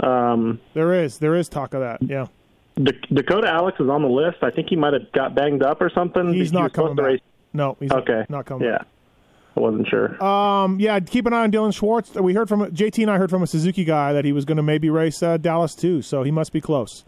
[0.00, 2.02] um, There is there is talk of that.
[2.02, 2.30] Yeah, D-
[2.76, 4.38] Dakota Alix is on the list.
[4.42, 6.32] I think he might have got banged up or something.
[6.34, 7.20] he's He not coming back.
[7.52, 8.66] No, he's Okay, not coming.
[8.66, 8.86] Yeah, back.
[9.56, 10.22] I wasn't sure.
[10.22, 12.14] Um, yeah, keep an eye on Dilan Schwartz.
[12.14, 14.56] We heard from JT and I heard from a Suzuki guy that he was going
[14.56, 17.04] to maybe race uh, Dallas too, so he must be close.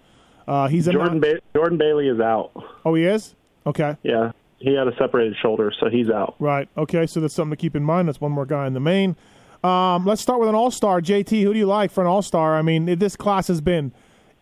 [0.47, 2.53] Uh, he's Jordan ba- Jordan Bailey is out.
[2.85, 3.35] oh, he is.
[3.67, 6.37] Okay, Yeah, he had a separated shoulder, so he's out.
[6.39, 6.69] right.
[6.79, 8.07] Okay, so that's something to keep in mind.
[8.07, 9.17] That's one more guy in the main.
[9.65, 11.01] Um, let's start with an All Star.
[11.01, 12.57] JT, who do you like for an All Star?
[12.57, 13.91] I mean, this class has been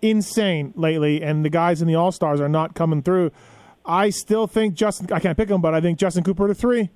[0.02, 3.30] insane lately, and the guys in the All Stars are not coming through.
[3.86, 5.12] I still think Justin.
[5.12, 6.90] I can't pick him, but I think Justin Cooper to three.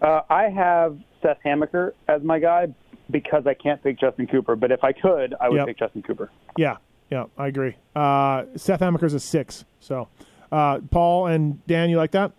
[0.00, 2.68] Uh, I have Seth Hammaker as my guy
[3.10, 4.56] because I can't pick Justin Cooper.
[4.56, 5.66] But if I could, I would Yep.
[5.66, 6.30] pick Justin Cooper.
[6.56, 6.76] Yeah,
[7.10, 7.76] yeah, I agree.
[7.94, 9.64] Uh, Seth Hammaker's a six.
[9.80, 10.08] So,
[10.50, 12.32] uh, Paul and Dan, you like that?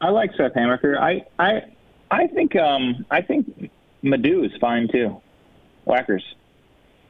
[0.00, 0.98] I like Seth Hammaker.
[0.98, 1.62] I I
[2.10, 3.70] I think um I think
[4.04, 5.20] McAdoo is fine too.
[5.84, 6.24] Whackers.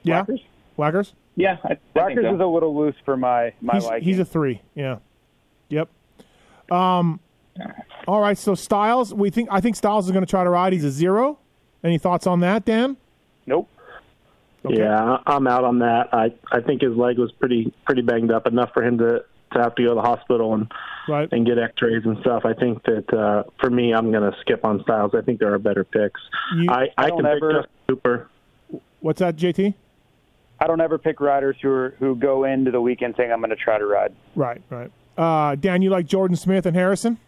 [0.06, 0.40] Yeah, Whackers?
[0.76, 1.12] Whackers.
[1.36, 2.34] Yeah, I, I think Rockers so.
[2.34, 4.04] is a little loose for my my He's, liking.
[4.08, 4.62] he's a three.
[4.74, 4.98] Yeah.
[5.68, 5.88] Yep.
[6.70, 7.20] Um.
[8.08, 8.36] All right.
[8.38, 10.72] So Stilez, we think I think Stilez is going to try to ride.
[10.72, 11.38] He's a zero.
[11.84, 12.96] Any thoughts on that, Dan?
[13.46, 13.68] nope.
[14.64, 14.78] Okay.
[14.78, 16.08] Yeah, I- I'm out on that.
[16.12, 19.58] I I think his leg was pretty pretty banged up enough for him to to
[19.62, 20.70] have to go to the hospital and
[21.08, 21.28] Right.
[21.32, 22.44] and get X-rays and stuff.
[22.44, 25.14] I think that uh, for me, I'm going to skip on Stilez.
[25.16, 26.20] I think there are better picks.
[26.56, 28.28] You- I I don't can pick ever- Justin Cooper.
[29.00, 29.74] What's that, JT?
[30.58, 33.50] I don't ever pick riders who are, who go into the weekend saying I'm going
[33.50, 34.14] to try to ride.
[34.34, 34.62] Right.
[34.70, 34.90] Right.
[35.16, 37.18] Uh, Dan, you like Jordan Smith and Harrison?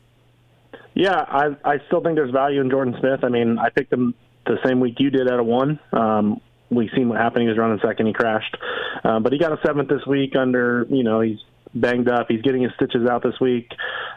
[0.94, 3.20] Yeah, I I still think there's value in Jordan Smith.
[3.22, 4.14] I mean, I picked him
[4.46, 5.78] the same week you did at a one.
[5.92, 7.42] Um, we seen what happened.
[7.42, 8.06] He was running second.
[8.06, 8.56] He crashed,
[9.04, 10.36] um, but he got a seventh this week.
[10.36, 11.38] Under you know he's
[11.74, 12.26] banged up.
[12.28, 13.70] He's getting his stitches out this week.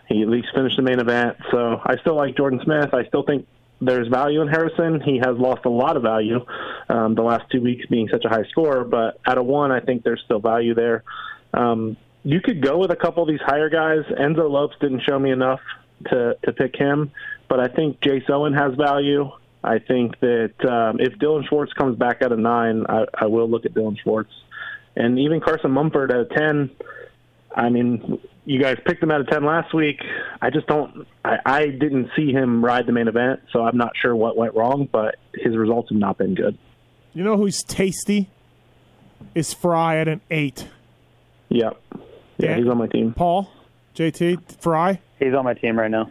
[0.07, 1.37] He at least finished the main event.
[1.51, 2.93] So I still like Jordan Smith.
[2.93, 3.47] I still think
[3.81, 5.01] there's value in Harrison.
[5.01, 6.45] He has lost a lot of value
[6.87, 9.79] um, the last two weeks being such a high score, but at a one, I
[9.79, 11.03] think there's still value there.
[11.53, 14.03] Um, you could go with a couple of these higher guys.
[14.11, 15.59] Enzo Lopes didn't show me enough
[16.09, 17.11] to to pick him,
[17.49, 19.31] but I think Jace Owen has value.
[19.63, 23.49] I think that um, if Dilan Schwartz comes back at a nine, I, I will
[23.49, 24.31] look at Dilan Schwartz,
[24.95, 26.69] and even Carson Mumford at a ten.
[27.55, 30.01] I mean, you guys picked him out of ten last week.
[30.41, 31.07] I just don't.
[31.23, 34.55] I, I didn't see him ride the main event, so I'm not sure what went
[34.55, 34.87] wrong.
[34.91, 36.57] But his results have not been good.
[37.13, 38.29] You know who's tasty?
[39.35, 40.67] Is Frye at an eight.
[41.49, 41.81] Yep.
[42.37, 43.13] Yeah, Dan- he's on my team.
[43.13, 43.51] Paul,
[43.95, 44.99] JT, Frye.
[45.19, 46.09] He's on my team right now.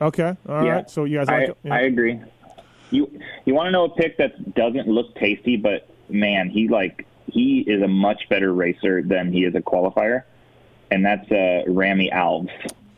[0.00, 0.36] Okay.
[0.48, 0.66] All right.
[0.66, 0.86] Yeah.
[0.86, 1.56] So you guys I, like?
[1.62, 1.74] yeah.
[1.74, 2.20] I agree.
[2.90, 7.06] You you want to know a pick that doesn't look tasty, but man, he like
[7.26, 10.24] he is a much better racer than he is a qualifier,
[10.92, 12.50] and that's uh, Rami Alves.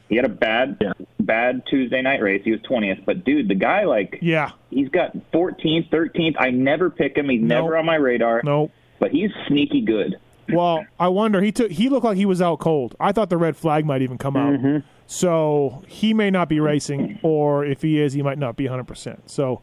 [0.08, 0.92] He had a bad Yeah.
[1.20, 2.42] bad Tuesday night race.
[2.44, 4.50] He was twentieth, but dude, the guy like yeah.
[4.70, 6.34] he's got 14th, 13th.
[6.38, 7.28] I never pick him.
[7.30, 7.48] He's Nope.
[7.64, 8.42] never on my radar.
[8.44, 8.70] No.
[9.00, 10.16] but he's sneaky good.
[10.52, 11.40] Well, I wonder.
[11.40, 11.70] He took.
[11.70, 12.94] He looked like he was out cold.
[13.00, 14.82] I thought the red flag might even come out.
[15.06, 18.84] So he may not be racing, or if he is, he might not be 100.
[18.84, 19.62] percent So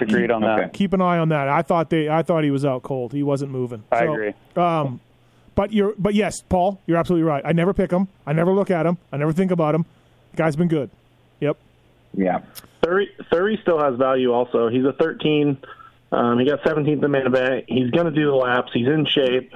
[0.00, 0.72] Agreed on that.
[0.72, 1.48] keep an eye on that.
[1.48, 2.08] I thought they.
[2.08, 3.12] I thought he was out cold.
[3.12, 3.84] He wasn't moving.
[3.92, 4.32] I So, agree.
[4.56, 5.00] Um,
[5.56, 5.94] but you're.
[5.98, 7.42] But yes, Paul, you're absolutely right.
[7.44, 8.06] I never pick him.
[8.24, 8.96] I never look at him.
[9.12, 9.84] I never think about him.
[10.30, 10.90] The guy's been good.
[11.40, 11.56] Yep.
[12.14, 12.42] Yeah.
[12.84, 14.68] Thury, Thury still has value also.
[14.68, 15.58] He's a 13.
[16.12, 17.64] Um, he got 17th in the main event.
[17.68, 18.70] He's going to do the laps.
[18.72, 19.52] He's in shape.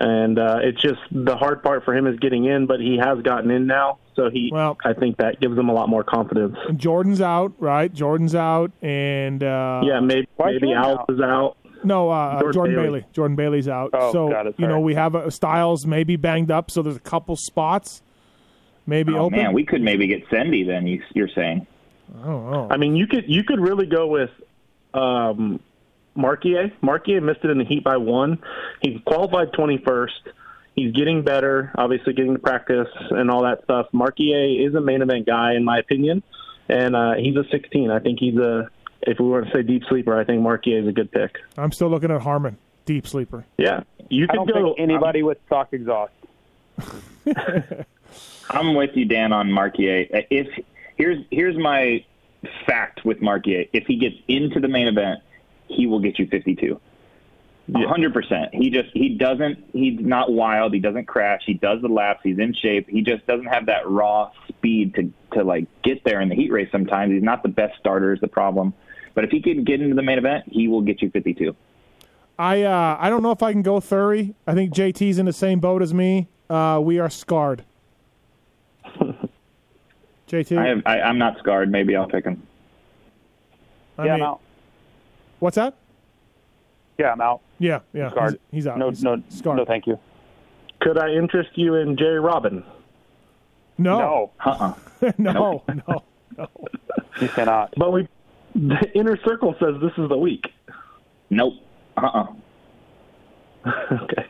[0.00, 3.20] And uh, it's just the hard part for him is getting in, but he has
[3.22, 3.98] gotten in now.
[4.14, 6.56] So he, Well- I think that gives him a lot more confidence.
[6.68, 7.92] And Jordan's out, right?
[7.92, 11.10] Jordan's out, and uh, Yeah, maybe maybe Jordan Alf out?
[11.10, 11.56] is out.
[11.84, 12.86] No, uh, uh, Jordan, Jordan Bailey.
[13.00, 13.06] Bailey.
[13.12, 13.90] Jordan Bailey's out.
[13.92, 16.96] Oh, so got it, you know we have a, Stilez maybe banged up, so there's
[16.96, 18.02] a couple spots
[18.86, 19.38] maybe Oh open.
[19.38, 20.86] man, we could maybe get Sendy then.
[20.86, 21.66] You, you're saying?
[22.22, 22.68] I don't know.
[22.70, 24.30] I mean, you could you could really go with
[24.94, 25.60] um,
[26.16, 26.72] Marquier.
[26.82, 28.38] Marquier missed it in the heat by one.
[28.82, 30.08] He qualified 21st.
[30.74, 33.86] He's getting better, obviously getting to practice and all that stuff.
[33.92, 36.22] Marquier is a main event guy, in my opinion,
[36.68, 37.90] and uh, he's a 16.
[37.90, 38.70] I think he's a,
[39.02, 41.36] if we want to say deep sleeper, I think Marquier is a good pick.
[41.56, 43.44] I'm still looking at Harmon, deep sleeper.
[43.56, 44.74] Yeah, you I could don't go.
[44.74, 46.12] think anybody with stock exhaust.
[48.50, 50.06] I'm with you, Dan, on Marquier.
[50.30, 50.48] If
[50.96, 52.04] here's here's my
[52.66, 55.20] fact with Marquier: if he gets into the main event,
[55.68, 56.80] he will get you 52.
[57.74, 58.54] A hundred percent.
[58.54, 59.62] He just he doesn't.
[59.74, 60.72] He's not wild.
[60.72, 61.42] He doesn't crash.
[61.44, 62.20] He does the laps.
[62.24, 62.88] He's in shape.
[62.88, 66.50] He just doesn't have that raw speed to to like get there in the heat
[66.50, 66.70] race.
[66.72, 68.14] Sometimes he's not the best starter.
[68.14, 68.72] Is the problem.
[69.18, 71.56] But if he can get into the main event, he will get you 52.
[72.38, 74.32] I uh, I don't know if I can go Thury.
[74.46, 76.28] I think JT's in the same boat as me.
[76.48, 77.64] Uh, we are scarred.
[80.28, 81.68] JT, I have, I, I'm not scarred.
[81.68, 82.40] Maybe I'll pick him.
[83.98, 84.40] I yeah, mean- I'm out.
[85.40, 85.74] what's that?
[86.96, 87.40] Yeah, I'm out.
[87.58, 88.38] Yeah, yeah, Scarred.
[88.52, 88.78] He's, he's out.
[88.78, 89.56] No, He's no, scarred.
[89.56, 89.98] no, thank you.
[90.80, 92.62] Could I interest you in Jerry Robin?
[93.78, 94.74] no, No, Uh-uh.
[95.18, 96.02] no, no,
[96.38, 96.48] no.
[97.20, 97.74] you cannot.
[97.76, 98.06] But we,
[98.58, 100.46] the inner circle says this is the week.
[101.30, 101.54] Nope.
[101.96, 102.26] Uh-uh.
[103.92, 104.26] okay.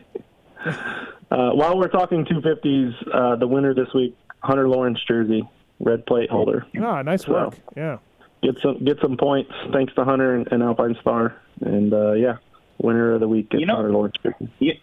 [1.31, 5.49] Uh, while we're talking 250s, uh, the winner this week, Hunter Lawrence jersey,
[5.81, 6.67] red plate holder.
[6.81, 7.55] Ah, nice work.
[7.77, 7.99] Yeah.
[8.43, 12.37] Get some get some points thanks to Hunter and, and Alpine Star, and uh, yeah,
[12.79, 14.49] winner of the week is You know- Hunter Lawrence jersey.
[14.61, 14.75] You,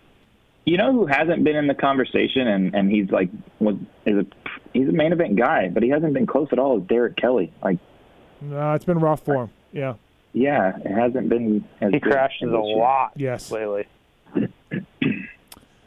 [0.66, 3.30] you know who hasn't been in the conversation and, and he's like
[3.60, 3.76] was
[4.06, 4.26] is a
[4.74, 7.54] he's a main event guy, but he hasn't been close at all is Derek Kelley.
[7.64, 7.78] Like
[8.50, 9.50] No, it's been rough for him.
[9.72, 9.96] Yeah.
[10.34, 13.52] yeah, it hasn't been as He good crashes a lot Yes.
[13.52, 13.86] lately.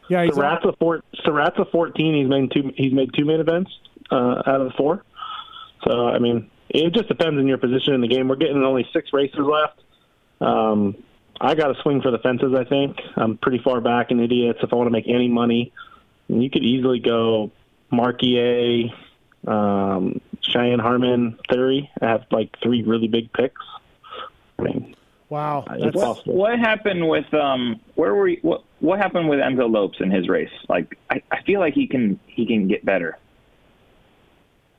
[0.08, 0.24] Yeah.
[0.24, 2.14] He's Surratt's a four, Surratt's a 14.
[2.14, 2.72] He's made two.
[2.76, 3.70] He's made two main events
[4.10, 5.04] uh, out of the four.
[5.86, 8.28] So I mean, it just depends on your position in the game.
[8.28, 9.80] We're getting only six races left.
[10.40, 10.96] Um,
[11.40, 12.54] I got to swing for the fences.
[12.56, 14.58] I think I'm pretty far back in idiots.
[14.62, 15.72] If I want to make any money,
[16.28, 17.50] you could easily go
[17.92, 18.90] Marquier,
[19.46, 21.88] um, Cheyenne Harmon, Thury.
[22.00, 23.62] I have like three really big picks.
[24.58, 24.96] I mean,
[25.28, 25.64] wow.
[25.70, 26.34] it's That's, possible.
[26.34, 30.28] What happened with um where were you, what what happened with Enzo Lopes in his
[30.28, 30.50] race?
[30.68, 33.18] Like I, I feel like he can he can get better.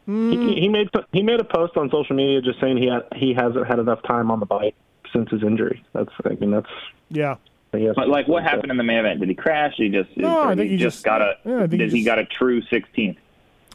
[0.05, 3.31] He, he made he made a post on social media just saying he had, he
[3.35, 4.73] hasn't had enough time on the bike
[5.13, 5.83] since his injury.
[5.93, 6.69] That's I mean that's
[7.09, 7.35] yeah.
[7.71, 9.19] But like what happened in the main event?
[9.19, 9.77] Did he crash?
[9.77, 11.73] Did he just No, I think he he just just- got a yeah, I think
[11.73, 13.17] he did he got a true 16th?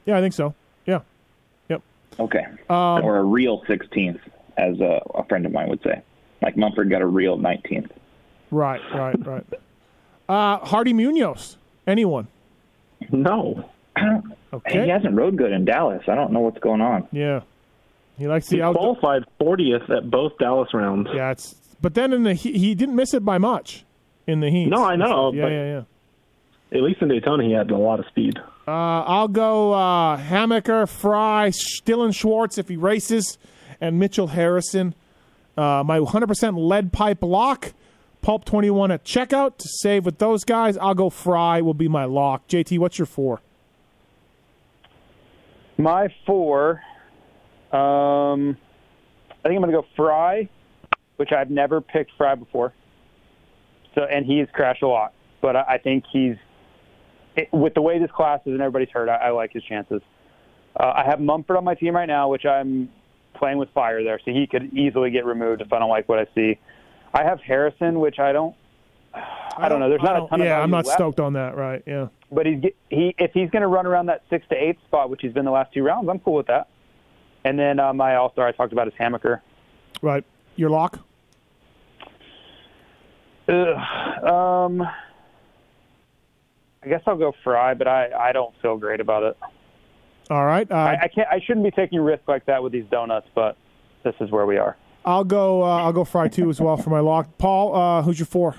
[0.07, 0.55] Yeah, I think so.
[2.19, 2.25] Yeah.
[2.25, 2.31] Yep.
[2.35, 2.45] Okay.
[2.71, 4.21] Um, or a real 16th
[4.57, 6.03] as a, a friend of mine would say.
[6.43, 7.91] Like Mumford got a real 19th.
[8.51, 9.45] Right, right, right.
[10.29, 11.57] Uh, Hardy Munoz.
[11.87, 12.29] Anyone?
[13.11, 13.69] no.
[14.53, 14.85] Okay.
[14.85, 16.05] He hasn't rode good in Dallas.
[16.07, 17.09] I don't know what's going on.
[17.11, 17.41] Yeah.
[18.17, 18.95] He likes He the outdoor.
[18.97, 21.09] qualified 40th at both Dallas rounds.
[21.13, 21.57] Yeah, it's.
[21.83, 23.85] But then in the he, he didn't miss it by much
[24.29, 24.67] in the heat.
[24.69, 25.65] No, I know, Yeah, but- yeah,
[26.71, 26.79] yeah.
[26.79, 28.39] At least in Daytona, he had a lot of speed.
[28.67, 33.37] Uh, I'll go uh, Hammaker, Frye, Dilan Schwartz if he races,
[33.81, 34.95] and Mitchell Harrison.
[35.57, 37.75] Uh, my 100% lead pipe lock,
[38.23, 40.79] Pulp 21 at checkout to save with those guys.
[40.79, 42.49] I'll go Frye will be my lock.
[42.49, 43.41] JT, what's your four?
[45.77, 46.81] My four,
[47.71, 48.57] um,
[49.45, 50.49] I think I'm going to go Frye,
[51.17, 52.73] which I've never picked Frye before.
[53.95, 55.13] So, and he's crashed a lot,
[55.43, 56.37] but I, I think he's
[57.37, 59.09] it, with the way this class is and everybody's hurt.
[59.09, 60.03] I, I like his chances.
[60.79, 62.89] Uh, I have Mumford on my team right now, which I'm
[63.35, 66.19] playing with fire there, so he could easily get removed if I don't like what
[66.19, 66.59] I see.
[67.13, 68.57] I have Harrison, which I don't.
[69.15, 69.89] I don't know.
[69.89, 71.83] There's not a ton of Yeah, I'm not left stoked on that, right?
[71.87, 72.09] Yeah.
[72.33, 72.61] but he's
[72.91, 75.45] he if he's going to run around that six to eight spot, which he's been
[75.45, 76.69] the last two rounds, I'm cool with that.
[77.45, 79.41] And then uh, my all star I talked about is Hammaker.
[80.03, 80.25] Right.
[80.57, 80.99] Your lock?
[83.47, 84.83] Ugh, um,
[86.85, 89.37] I guess I'll go Frye, but I I don't feel great about it.
[90.31, 90.71] All right.
[90.71, 91.29] Uh, I, I can't.
[91.31, 93.57] I shouldn't be taking risk like that with these donuts, but
[94.03, 94.77] this is where we are.
[95.05, 95.63] I'll go.
[95.63, 97.39] Uh, I'll go Frye too as well for my lock.
[97.39, 98.57] Paul, uh, who's your four?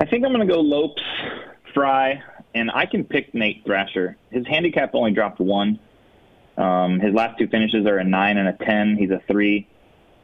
[0.00, 1.02] I think I'm going to go Lopes,
[1.74, 2.22] Frye,
[2.54, 4.16] and I can pick Nate Thrasher.
[4.30, 5.80] His handicap only dropped one.
[6.56, 8.96] Um, his last two finishes are a nine and a ten.
[8.96, 9.68] He's a three.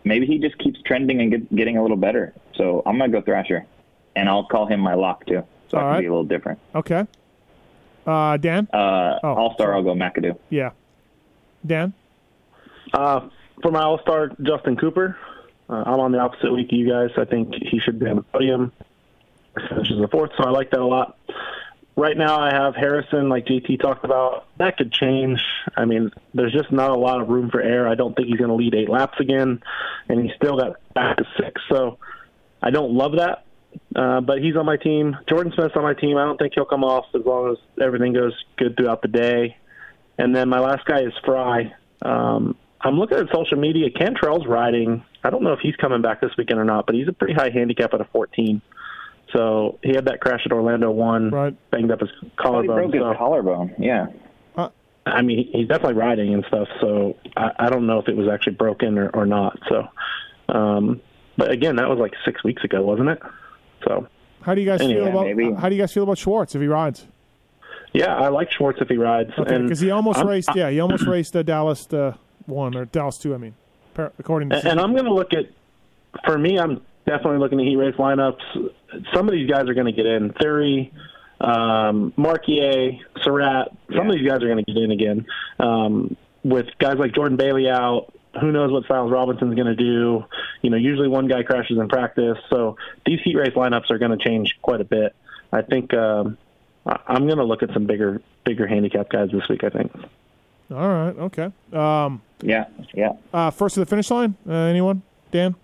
[0.05, 2.35] Maybe he just keeps trending and get, getting a little better.
[2.57, 3.67] So I'm going to go Thrasher,
[4.15, 5.45] and I'll call him my lock too.
[5.71, 6.59] So All I can be a little different.
[6.75, 7.07] Okay.
[8.07, 8.69] Uh, Dan.
[8.73, 9.75] Uh, Oh, All star.
[9.75, 10.39] I'll go McAdoo.
[10.51, 10.71] Yeah.
[11.65, 11.95] Dan.
[12.93, 13.29] Uh,
[13.63, 15.17] for my All Star, Justin Cooper.
[15.69, 17.11] Uh, I'm on the opposite week of you guys.
[17.17, 18.73] I think he should be on the podium.
[19.71, 21.17] Finishes the fourth, so I like that a lot.
[21.97, 24.47] Right now, I have Harrison, like JT talked about.
[24.59, 25.41] That could change.
[25.77, 27.89] I mean, there's just not a lot of room for error.
[27.89, 29.63] I don't think he's going to lead eight laps again,
[30.09, 31.63] and he's still got back to six.
[31.71, 31.99] So
[32.61, 33.44] I don't love that,
[33.97, 35.17] uh, but he's on my team.
[35.29, 36.17] Jordan Smith's on my team.
[36.17, 39.57] I don't think he'll come off as long as everything goes good throughout the day.
[40.19, 41.73] And then my last guy is Frye.
[42.03, 43.89] Um, I'm looking at social media.
[43.91, 45.05] Cantrell's riding.
[45.25, 47.35] I don't know if he's coming back this weekend or not, but he's a pretty
[47.35, 48.61] high handicap at a 14.
[49.33, 51.57] So he had that crash at Orlando one, Right.
[51.71, 52.77] banged up his Oh, he collarbone.
[52.91, 53.75] broke his collarbone.
[53.79, 54.07] Yeah.
[55.07, 56.67] I mean, he's definitely riding and stuff.
[56.81, 59.59] So I, I don't know if it was actually broken or, or not.
[59.69, 59.87] So,
[60.49, 61.03] um,
[61.37, 63.21] but again, that was like six weeks ago, wasn't it?
[63.85, 64.07] So
[64.43, 65.53] How do you guys feel about maybe.
[65.53, 67.07] How do you guys feel about Schwartz if he rides?
[67.93, 69.31] yeah, I like Schwartz if he rides.
[69.39, 70.51] Okay, because he almost I'm- raced.
[70.55, 72.15] Yeah, he almost raced uh, Dallas uh,
[72.47, 73.35] one or Dallas two.
[73.35, 73.55] I mean,
[74.19, 75.47] according to And, and I'm going to look at,
[76.25, 78.41] for me, I'm definitely looking at heat race lineups.
[79.13, 80.33] Some of these guys are going to get in.
[80.35, 80.93] Theory,
[81.41, 83.69] um, Marquier, Surratt.
[83.97, 85.27] Some of these guys are going to get in again.
[85.59, 90.25] Um, with guys like Jordan Bailey out, who knows what Stilez Robertson's going to do?
[90.63, 92.77] You know, usually one guy crashes in practice, so
[93.07, 95.15] these heat race lineups are going to change quite a bit.
[95.53, 96.37] I think um,
[96.87, 99.65] I- I'm going to look at some bigger, bigger handicap guys this week.
[99.65, 99.93] I think.
[100.71, 101.17] All right.
[101.19, 101.51] Okay.
[101.73, 103.13] Um, Yeah, yeah.
[103.33, 104.35] uh, first to the finish line.
[104.49, 105.03] Uh, anyone?
[105.31, 105.55] Dan?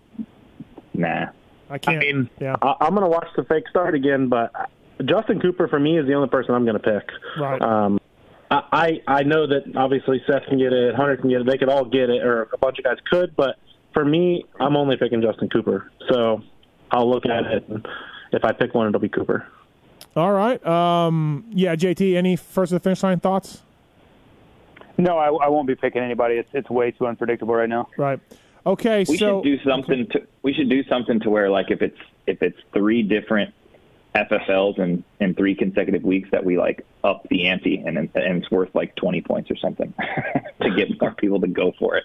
[0.95, 1.27] Nah.
[1.71, 1.97] I can't.
[1.99, 2.57] I mean, yeah.
[2.61, 4.53] I- I'm going to watch the fake start again, but
[5.05, 7.11] Justin Cooper for me is the only person I'm going to pick.
[7.39, 7.63] Right.
[7.63, 8.00] Um,
[8.51, 11.59] I I I know that obviously Seth can get it, Hunter can get it, they
[11.59, 13.57] could all get it, or a bunch of guys could, but
[13.93, 15.91] for me, I'm only picking Justin Cooper.
[16.09, 16.43] So
[16.91, 17.87] I'll look at it, and
[18.33, 19.47] if I pick one, it'll be Cooper.
[20.17, 20.65] All right.
[20.67, 23.63] Um, yeah, JT, any first to the finish line thoughts?
[24.99, 26.35] No, I, I won't be picking anybody.
[26.35, 27.89] It's it's way too unpredictable right now.
[27.97, 28.21] Right.
[28.67, 29.05] Okay.
[29.09, 31.97] We so should do something to we should do something to where like if it's
[32.27, 33.55] if it's three different
[34.15, 38.51] FFLs in in three consecutive weeks that we like up the ante and and it's
[38.51, 39.93] worth like 20 points or something
[40.63, 42.05] to get more people to go for it.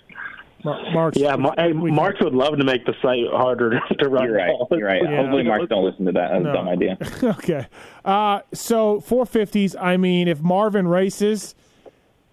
[0.64, 4.10] Mar- Mark's, Yeah, Mar- hey, we- Marks would love to make the site harder to
[4.10, 4.26] run.
[4.26, 4.48] You're right.
[4.50, 4.68] balls.
[4.72, 5.02] You're right.
[5.04, 5.18] Yeah.
[5.18, 6.32] Hopefully Mark don't listen to that.
[6.32, 6.50] That's No.
[6.52, 6.98] a dumb idea.
[7.24, 7.68] okay.
[8.04, 9.76] Uh, so 450s.
[9.80, 11.54] I mean, if Marvin races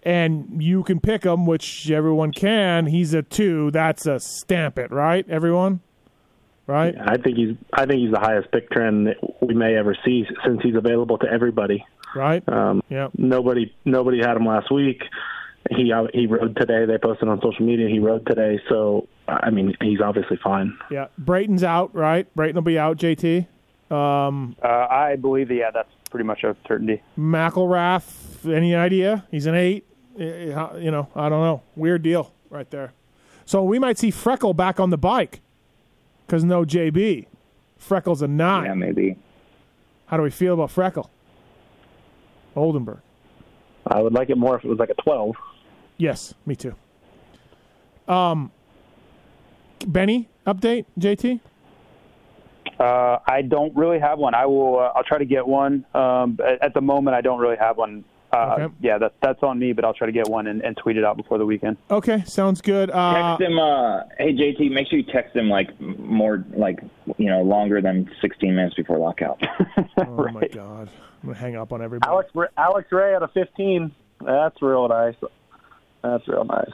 [0.03, 3.71] and you can pick him, which everyone can, he's a two.
[3.71, 5.27] That's a stamp it, right?
[5.29, 5.81] Everyone,
[6.67, 6.95] right?
[6.99, 10.25] I think he's I think he's the highest pick trend that we may ever see
[10.45, 11.85] since he's available to everybody.
[12.15, 12.47] Right.
[12.47, 13.07] Um, yeah.
[13.17, 15.01] nobody nobody had him last week.
[15.71, 16.85] He uh, he rode today.
[16.85, 17.87] They posted on social media.
[17.87, 20.77] He rode today, so I mean he's obviously fine.
[20.91, 21.07] Yeah.
[21.17, 22.27] Brayton's out, right?
[22.35, 22.97] Brayton will be out.
[22.97, 23.47] JT.
[23.89, 27.01] Um, Uh, I believe yeah, that's pretty much a certainty.
[27.17, 28.51] McElrath.
[28.51, 29.25] Any idea?
[29.31, 29.85] He's an eight.
[30.17, 31.61] You know, I don't know.
[31.75, 32.93] Weird deal right there.
[33.45, 35.41] So we might see Freckle back on the bike
[36.25, 37.27] because no JB.
[37.77, 38.65] Freckle's a nine.
[38.65, 39.17] Yeah, maybe.
[40.05, 41.09] How do we feel about Freckle?
[42.55, 42.99] Oldenburg.
[43.87, 45.35] I would like it more if it was like a twelve.
[45.97, 46.75] Yes, me too.
[48.07, 48.51] Um,
[49.85, 51.39] Benny update, JT.
[52.79, 54.33] Uh, I don't really have one.
[54.33, 54.79] I will.
[54.79, 55.85] Uh, I'll try to get one.
[55.93, 58.03] Um, at, at the moment, I don't really have one.
[58.33, 58.73] Uh, Okay.
[58.81, 61.03] Yeah, that, that's on me, but I'll try to get one and, and tweet it
[61.03, 61.77] out before the weekend.
[61.89, 62.89] Okay, sounds good.
[62.89, 63.59] Uh, Text him.
[63.59, 66.79] Uh, hey JT, make sure you text him like more like
[67.17, 69.41] you know longer than 16 minutes before lockout.
[69.97, 70.89] oh my god,
[71.21, 72.09] I'm gonna hang up on everybody.
[72.09, 73.91] Alex Alex Ray out of fifteen.
[74.23, 75.15] That's real nice.
[76.01, 76.71] That's real nice.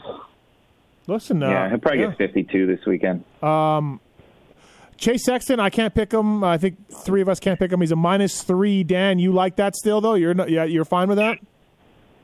[1.07, 2.09] Listen, uh, yeah, he'll probably yeah.
[2.09, 3.23] get 52 this weekend.
[4.99, 5.59] Chase Sexton.
[5.59, 6.43] I can't pick him.
[6.43, 7.79] I think three of us can't pick him.
[7.79, 8.83] He's a minus three.
[8.83, 10.15] Dan, you like that still though?
[10.15, 10.49] You're not.
[10.49, 11.39] Yeah, you're fine with that.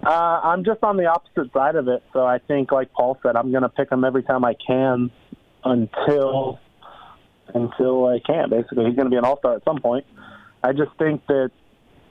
[0.03, 0.09] Uh,
[0.43, 3.51] I'm just on the opposite side of it, so I think, like Paul said, I'm
[3.51, 5.09] going to pick him every time I can
[5.63, 6.59] until
[7.53, 8.49] until I can.
[8.49, 10.05] Basically, he's going to be an All Star at some point.
[10.63, 11.51] I just think that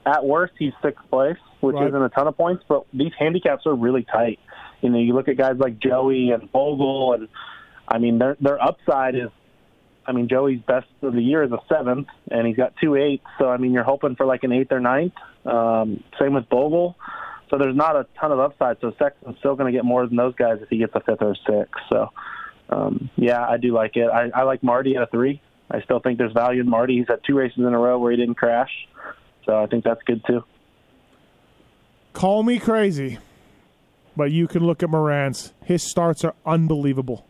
[0.05, 1.87] at worst he's sixth place, which Right.
[1.87, 4.39] isn't a ton of points, but these handicaps are really tight.
[4.81, 7.27] You know, you look at guys like Joey and Bogle, and
[7.87, 9.29] I mean their their upside is.
[10.07, 13.25] I mean, Joey's best of the year is a seventh, and he's got two eights.
[13.39, 15.13] So, I mean, you're hoping for like an eighth or ninth.
[15.45, 16.95] Um, same with Bogle.
[17.49, 18.79] So there's not a ton of upside.
[18.81, 21.21] So Sexton's still going to get more than those guys if he gets a fifth
[21.21, 21.81] or a sixth.
[21.89, 22.09] So,
[22.69, 24.09] um, yeah, I do like it.
[24.09, 25.41] I, I like Marty at a three.
[25.69, 26.97] I still think there's value in Marty.
[26.97, 28.71] He's had two races in a row where he didn't crash.
[29.45, 30.43] So I think that's good too.
[32.13, 33.19] Call me crazy,
[34.15, 35.53] but you can look at Moran's.
[35.63, 37.27] His starts are unbelievable.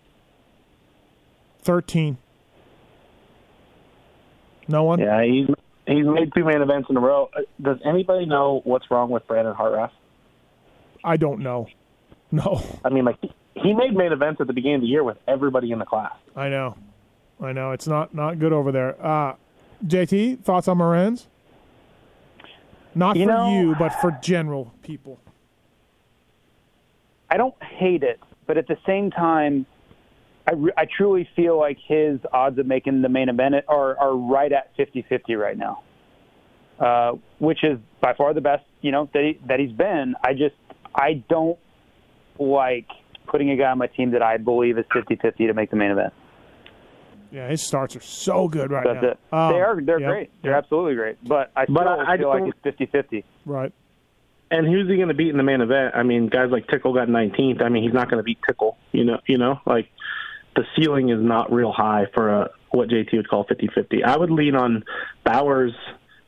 [1.61, 2.17] Thirteen.
[4.67, 4.99] No one.
[4.99, 5.47] Yeah, he's
[5.87, 7.29] he's made two main events in a row.
[7.35, 9.91] Uh, Does anybody know what's wrong with Brandon Hartranft?
[11.05, 11.67] I don't know.
[12.31, 13.17] No, I mean, like
[13.53, 16.11] he made main events at the beginning of the year with everybody in the class.
[16.35, 16.75] I know.
[17.41, 18.95] I know it's not not good over there.
[19.05, 19.35] Uh,
[19.85, 21.27] JT, thoughts on Moran's?
[22.95, 25.19] Not You for know- you, but for general people.
[27.29, 29.65] I don't hate it, but at the same time,
[30.47, 34.15] I, re- I truly feel like his odds of making the main event are, are
[34.15, 35.81] right at 50-50 right now,
[36.79, 40.15] uh, which is by far the best you know that he, that he's been.
[40.23, 40.55] I just
[40.95, 41.59] I don't
[42.39, 42.87] like
[43.27, 45.91] putting a guy on my team that I believe is 50-50 to make the main
[45.91, 46.13] event.
[47.31, 49.09] Yeah, his starts are so good right That's now.
[49.09, 49.19] it.
[49.31, 50.31] Um, they are they're yep, great.
[50.41, 51.17] They're yep, absolutely great.
[51.27, 53.23] But I still But I- I feel like it's 50-50.
[53.45, 53.73] right.
[54.51, 55.95] And who's he going to beat in the main event?
[55.95, 57.63] I mean, guys like Tickle got 19th.
[57.63, 58.77] I mean, he's not going to beat Tickle.
[58.91, 59.89] You know, you know, like
[60.55, 64.03] the ceiling is not real high for a what JT would call 50-50.
[64.05, 64.83] I would lean on
[65.23, 65.73] Bowers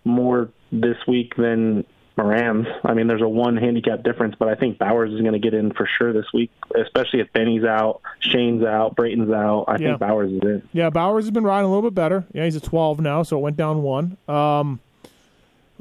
[0.04, 1.86] more this week than
[2.18, 2.68] Morans.
[2.84, 5.54] I mean, there's a one handicap difference, but I think Bowers is going to get
[5.54, 9.66] in for sure this week, especially if Benny's out, Shane's out, Brayton's out.
[9.68, 9.78] I Yeah.
[9.90, 10.64] think Bowers is in.
[10.74, 12.26] Yeah, Bowers has been riding a little bit better.
[12.34, 14.18] Yeah, he's a 12 now, so it went down one.
[14.28, 14.80] Um,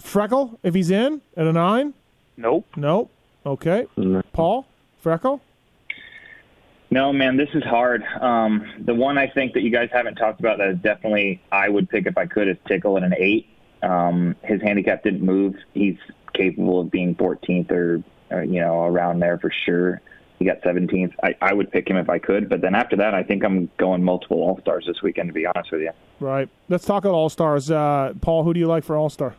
[0.01, 1.95] Freckle, if he's in at a nine,
[2.37, 2.67] Nope.
[2.77, 3.11] nope.
[3.47, 3.87] Okay.
[3.97, 4.23] No.
[4.33, 4.67] Paul,
[5.03, 5.41] Freckle.
[6.91, 8.05] No, man, this is hard.
[8.21, 11.69] Um, the one I think that you guys haven't talked about that is definitely I
[11.69, 13.49] would pick if I could is Tickle at an eight.
[13.83, 15.57] Um, his handicap didn't move.
[15.75, 15.97] He's
[16.33, 20.01] capable of being 14th or, or you know around there for sure.
[20.39, 21.15] He got 17th.
[21.23, 23.71] I, I would pick him if I could, but then after that, I think I'm
[23.79, 25.31] going multiple All Stars this weekend.
[25.31, 26.49] To be honest with you, Right.
[26.69, 27.71] Let's talk about All Stars.
[27.71, 29.35] Uh, Paul, who do you like for All Star?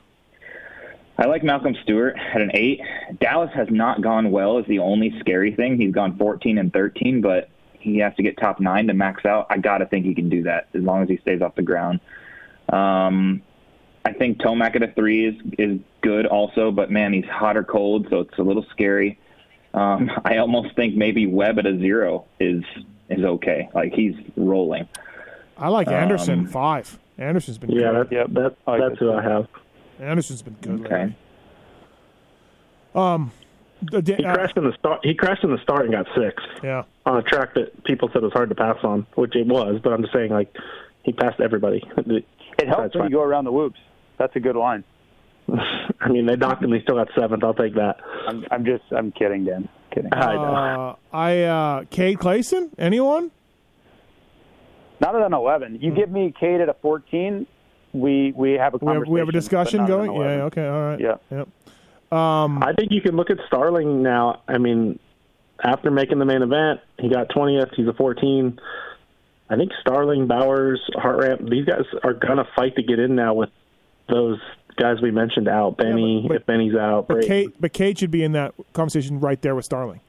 [1.20, 2.80] I like Malcolm Stewart at an eight.
[3.20, 4.60] Dallas has not gone well.
[4.60, 5.80] Is the only scary thing.
[5.80, 9.48] He's gone 14 and 13, but he has to get top nine to max out.
[9.50, 12.00] I gotta think he can do that as long as he stays off the ground.
[12.72, 13.42] Um,
[14.06, 17.64] I think Tomac at a three is is good also, but man, he's hot or
[17.64, 19.20] cold, so it's a little scary.
[19.74, 22.64] Um, I almost think maybe Webb at a zero is
[23.10, 23.70] is okay.
[23.74, 24.88] Like he's rolling.
[25.58, 27.00] I like Anderson, Um, five.
[27.18, 28.10] Anderson's been Yeah, good.
[28.10, 28.28] that, Yep.
[28.34, 29.12] that, I like that's who.
[29.12, 29.48] I have.
[30.00, 30.96] Anderson's been good Okay.
[30.96, 31.16] lately.
[32.96, 33.32] Um,
[33.82, 35.00] the, He uh, crashed in the start.
[35.04, 36.84] He crashed in the start and got six yeah.
[37.06, 39.80] on a track that people said was hard to pass on, which it was.
[39.84, 40.56] But I'm just saying, like,
[41.04, 41.84] he passed everybody.
[42.60, 43.12] It helps That's when fine.
[43.12, 43.80] you go around the whoops.
[44.18, 44.84] That's a good line.
[46.00, 46.74] I mean, they knocked him.
[46.74, 47.44] He still got seventh.
[47.44, 47.98] I'll take that.
[48.28, 49.70] I'm, I'm just, I'm kidding, Dan.
[49.94, 50.10] Kidding.
[50.14, 50.44] I know.
[50.44, 52.70] Uh, I uh, Cade Clason.
[52.78, 53.32] Anyone?
[55.00, 55.80] Not at an 11.
[55.82, 57.46] You give me Cade at a 14,
[57.94, 59.14] we we have a We have, conversation.
[59.14, 60.30] we have a discussion but not at an going.
[60.30, 60.44] Yeah.
[60.46, 60.68] Okay.
[60.68, 61.00] All right.
[61.00, 61.16] Yeah.
[61.32, 61.48] Yep.
[62.12, 64.42] Um, I think you can look at Starling now.
[64.48, 65.00] I mean,
[65.64, 67.74] after making the main event, he got 20th.
[67.76, 68.60] He's a 14.
[69.50, 73.34] I think Starling, Bowers, Hartranft, these guys are going to fight to get in now
[73.34, 73.50] with
[74.10, 74.40] those
[74.76, 75.78] guys we mentioned out.
[75.78, 77.08] Benny, but- if Benny's out.
[77.08, 77.24] but.
[77.26, 80.02] Cade, but Cade should be in that conversation right there with Starling.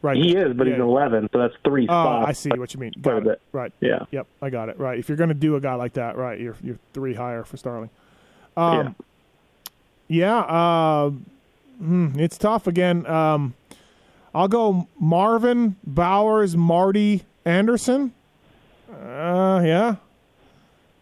[0.00, 0.16] Right.
[0.16, 0.82] He is, but he's Yeah.
[0.82, 2.28] an 11, so that's three Oh, spots.
[2.28, 2.92] I see what you mean.
[3.00, 3.40] Got it.
[3.52, 3.72] Right.
[3.80, 4.00] Yeah.
[4.10, 4.26] Yep.
[4.42, 4.76] I got it.
[4.80, 4.98] Right.
[4.98, 7.56] If you're going to do a guy like that, right, you're you're three higher for
[7.56, 7.88] Starling.
[8.56, 8.96] Um,
[10.08, 10.38] yeah.
[10.40, 11.10] uh,
[11.78, 13.06] hmm, it's tough again.
[13.06, 13.54] Um,
[14.34, 18.12] I'll go Marvin Bowers, Marty Anderson.
[18.92, 19.96] Uh, yeah.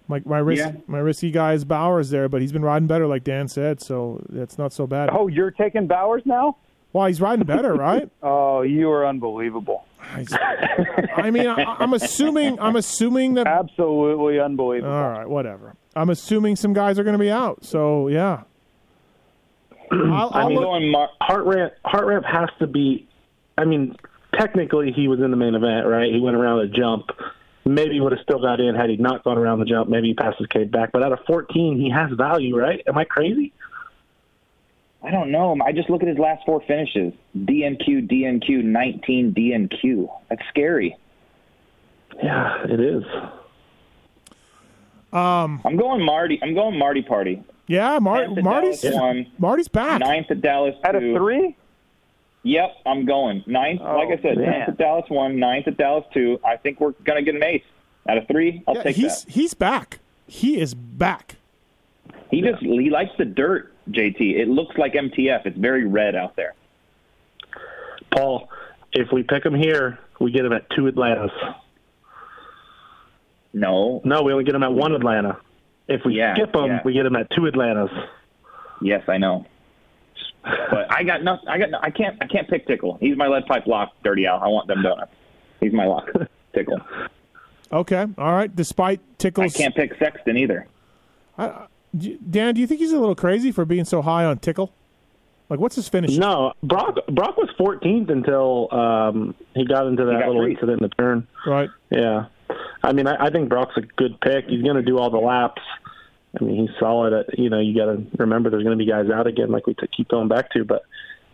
[0.09, 0.73] My my risk, Yeah.
[0.87, 4.21] my risky guy is Bowers there, but he's been riding better, like Dan said, so
[4.29, 5.11] that's not so bad.
[5.13, 6.57] Oh, you're taking Bowers now?
[6.93, 8.09] Well, he's riding better, right?
[8.23, 9.85] Oh, you are unbelievable.
[11.17, 14.93] I mean, I, I'm assuming I'm assuming that Absolutely unbelievable.
[14.93, 15.77] All right, whatever.
[15.95, 17.65] I'm assuming some guys are going to be out.
[17.65, 18.43] So yeah.
[19.93, 23.07] I'll, I'll I'm look- going Mar- Hartranft, Heart Ramp has to be.
[23.59, 23.95] I mean,
[24.37, 26.13] technically, he was in the main event, right?
[26.13, 27.11] He went around a jump.
[27.65, 29.89] Maybe he would have still got in had he not gone around the jump.
[29.91, 30.93] Maybe he passes Cade back.
[30.93, 32.83] But out of 14, he has value, right?
[32.87, 33.53] Am I crazy?
[35.03, 35.57] I don't know.
[35.65, 40.09] I just look at his last four finishes: DNQ, DNQ, 19 DNQ.
[40.29, 40.97] That's scary.
[42.23, 43.05] Yeah, it is.
[45.13, 46.39] um, I'm going Marty.
[46.43, 47.43] I'm going Marty Party.
[47.67, 50.01] yeah, Mar- Marty's Dallas one, Marty's back.
[50.01, 51.17] ninth at Dallas At a two.
[51.17, 51.57] three?
[52.43, 53.81] Yep, I'm going ninth.
[53.85, 54.53] Oh, like I said, man.
[54.53, 56.39] tenth at Dallas one, ninth at Dallas two.
[56.45, 57.63] I think we're gonna get an ace
[58.09, 58.63] out of three.
[58.67, 59.31] I'll Yeah, take he's that.
[59.33, 59.99] he's back.
[60.27, 61.37] He is back.
[62.31, 63.73] He just he likes the dirt.
[63.91, 64.21] JT.
[64.39, 65.45] It looks like MTF.
[65.47, 66.55] It's very red out there.
[68.15, 68.49] Paul,
[68.93, 71.33] if we pick him here, we get him at two Atlantas.
[73.53, 74.01] No.
[74.05, 75.39] No, we only get him at one Atlanta.
[75.89, 76.81] If we Yeah, skip him, yeah.
[76.85, 77.91] we get him at two Atlantas.
[78.81, 79.45] Yes, I know.
[80.43, 81.39] But I got no.
[81.47, 81.71] I got.
[81.71, 82.17] No, I can't.
[82.21, 82.97] I can't pick Tickle.
[83.01, 83.93] He's my lead pipe lock.
[84.03, 84.39] Dirty Al.
[84.39, 85.13] I want them donuts.
[85.61, 86.09] He's my lock.
[86.55, 86.81] Tickle.
[87.73, 88.55] Okay, all right.
[88.55, 90.67] Despite Tickle I can't pick Sexton either.
[91.97, 94.73] D- Dan, do you think he's a little crazy for being so high on Tickle?
[95.49, 96.17] Like, what's his finish?
[96.17, 100.53] No, Broc Broc was 14th until um, he got into that got little free.
[100.53, 101.27] incident in the turn.
[101.47, 101.69] Right.
[101.91, 102.27] Yeah,
[102.85, 104.47] I mean, I, I think Broc's a good pick.
[104.47, 105.61] He's going to do all the laps.
[106.39, 107.13] I mean, he's solid.
[107.13, 109.67] At, you know, you got to remember there's going to be guys out again, like
[109.67, 110.65] we t- keep going back to.
[110.65, 110.83] But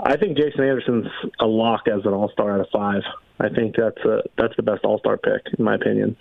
[0.01, 3.03] I think Jason Anderson's a lock as an All Star out of five.
[3.39, 6.17] I think that's a that's the best All Star pick in my opinion.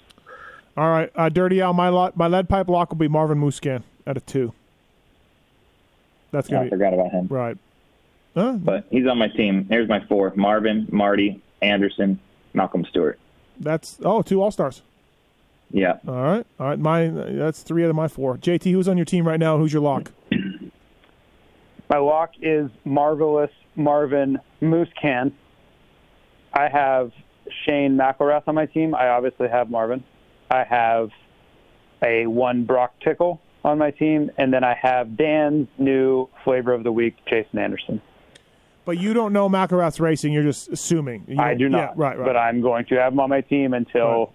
[0.77, 1.73] All right, uh, Dirty Al.
[1.73, 4.53] My lot, my lead pipe lock will be Marvin Musquin at a two.
[6.31, 7.27] That's I gonna be forgot about him.
[7.29, 7.57] right.
[8.35, 8.53] Huh?
[8.53, 9.67] But he's on my team.
[9.69, 12.19] Here's my four: Marvin, Marty, Anderson,
[12.53, 13.17] Malcolm Stewart.
[13.57, 14.81] That's oh two All Stars.
[15.71, 15.97] Yeah.
[16.07, 16.79] All right, all right.
[16.79, 18.37] My that's three out of my four.
[18.37, 19.57] JT, who's on your team right now?
[19.57, 20.11] Who's your lock?
[21.89, 25.31] My lock is marvelous Marvin Moose Can.
[26.53, 27.11] I have
[27.65, 28.95] Shane McElrath on my team.
[28.95, 30.03] I obviously have Marvin.
[30.49, 31.11] I have
[32.03, 36.83] a one Broc Tickle on my team, and then I have Dan's new flavor of
[36.83, 38.01] the week, Jason Anderson.
[38.85, 40.33] But you don't know McElrath's racing.
[40.33, 41.25] You're just assuming.
[41.27, 42.25] You I don't- do not, Yeah, right, right.
[42.25, 44.29] but I'm going to have him on my team until Right.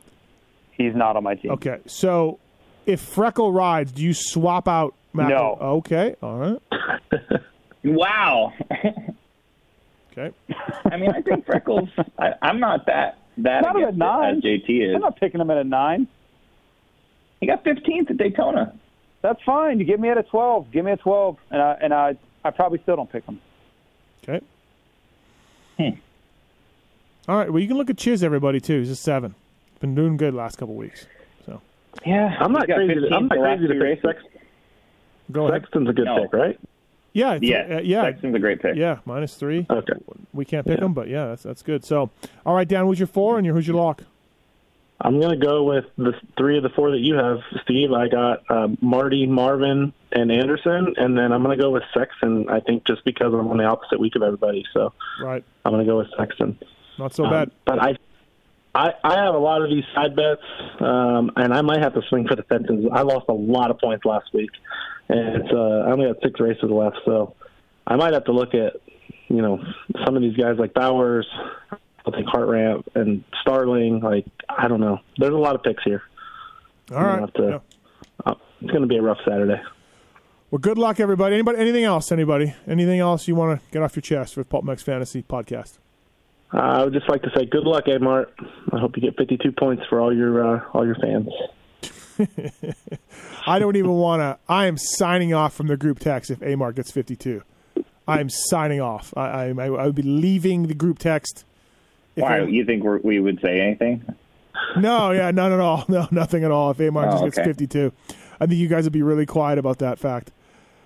[0.81, 1.51] He's not on my team.
[1.53, 1.79] okay.
[1.87, 2.39] So
[2.87, 4.95] if Freckle rides, do you swap out?
[5.13, 5.57] Mac- No.
[5.61, 6.15] Okay.
[6.23, 6.61] All right.
[7.83, 8.53] Wow.
[10.13, 10.33] Okay.
[10.91, 11.89] I mean, I think Freckles.
[12.19, 14.37] I, I'm not that that Not at against nine.
[14.37, 14.95] as JT is.
[14.95, 16.07] I'm not picking him at a nine.
[17.41, 18.75] He got 15th at Daytona.
[19.23, 19.79] That's fine.
[19.79, 20.71] You give me at a 12.
[20.73, 23.41] Give me a 12, and I and I I probably still don't pick him.
[24.29, 24.45] Okay.
[25.79, 25.99] Hmm.
[27.31, 27.51] All right.
[27.51, 28.81] Well, you can look at Chiz, everybody too.
[28.81, 29.35] He's a seven.
[29.81, 31.07] Been doing good last couple weeks.
[31.47, 31.61] So
[32.05, 32.95] Yeah, I'm not crazy.
[32.95, 34.03] To, I'm not crazy to two pick races.
[34.03, 34.23] Sex,
[35.33, 35.63] go ahead.
[35.63, 36.23] Sexton's a good No.
[36.23, 36.61] pick, right?
[37.13, 37.35] Yeah.
[37.37, 38.03] it's- Yeah, uh, yeah.
[38.03, 38.77] Sexton's a great pick.
[38.77, 38.99] Yeah.
[39.07, 39.67] Minus three.
[39.71, 39.95] Okay.
[40.35, 41.85] We can't pick him, but yeah, that's that's good.
[41.85, 42.11] So,
[42.45, 44.03] all right, Dan, who's your four and your who's your lock?
[45.03, 47.91] I'm going to go with the three of the four that you have, Steve.
[47.91, 52.51] I got uh, Marty, Marvin, and Anderson, and then I'm going to go with Sexton.
[52.51, 55.43] I think just because I'm on the opposite week of everybody, so Right.
[55.65, 56.59] I'm going to go with Sexton.
[56.99, 57.51] Not so Um, bad.
[57.65, 57.97] but I,
[58.75, 60.43] I, I have a lot of these side bets,
[60.81, 62.87] um, and I might have to swing for the fences.
[62.93, 64.51] I lost a lot of points last week,
[65.09, 67.35] and uh, I only got six races left, so
[67.87, 68.77] I might have to look at,
[69.29, 69.59] you know,
[70.05, 71.27] some of these guys like Bowers.
[72.07, 74.01] I'll take Hartranft and Starling.
[74.01, 75.01] Like I don't know.
[75.19, 76.03] There's a lot of picks here.
[76.93, 77.59] All have to- Yeah.
[78.25, 79.61] Uh, it's going to be a rough Saturday.
[80.51, 81.35] Well, good luck, everybody.
[81.35, 81.59] Anybody?
[81.59, 82.11] Anything else?
[82.11, 82.55] Anybody?
[82.67, 85.79] Anything else you want to get off your chest with Pulp MX Fantasy Podcast?
[86.53, 88.35] Uh, I would just like to say good luck, A Mart.
[88.73, 91.29] I hope you get 52 points for all your uh, all your fans.
[93.47, 94.39] I don't even want to.
[94.49, 97.43] I am signing off from the group text if Amar gets 52.
[98.07, 99.15] I am signing off.
[99.17, 101.45] I, I, I would be leaving the group text.
[102.17, 102.39] Why?
[102.41, 104.05] Am- You think we're, we would say anything?
[104.77, 105.85] no, yeah, none at all.
[105.89, 106.73] No, nothing at all.
[106.73, 107.49] If Amar Oh, just gets okay.
[107.49, 107.93] 52,
[108.41, 110.33] I think you guys would be really quiet about that fact.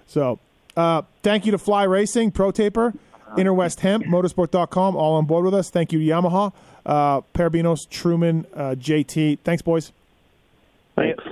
[0.06, 0.38] So,
[0.76, 2.92] uh, thank you to Fly Racing, Pro Taper,
[3.38, 5.70] Interwest Hemp, Motorsport.com, all on board with us.
[5.70, 6.52] Thank you Yamaha,
[6.86, 9.38] uh, Parabinos, Truman, uh, JT.
[9.44, 9.92] Thanks, boys.
[10.96, 11.22] Thanks.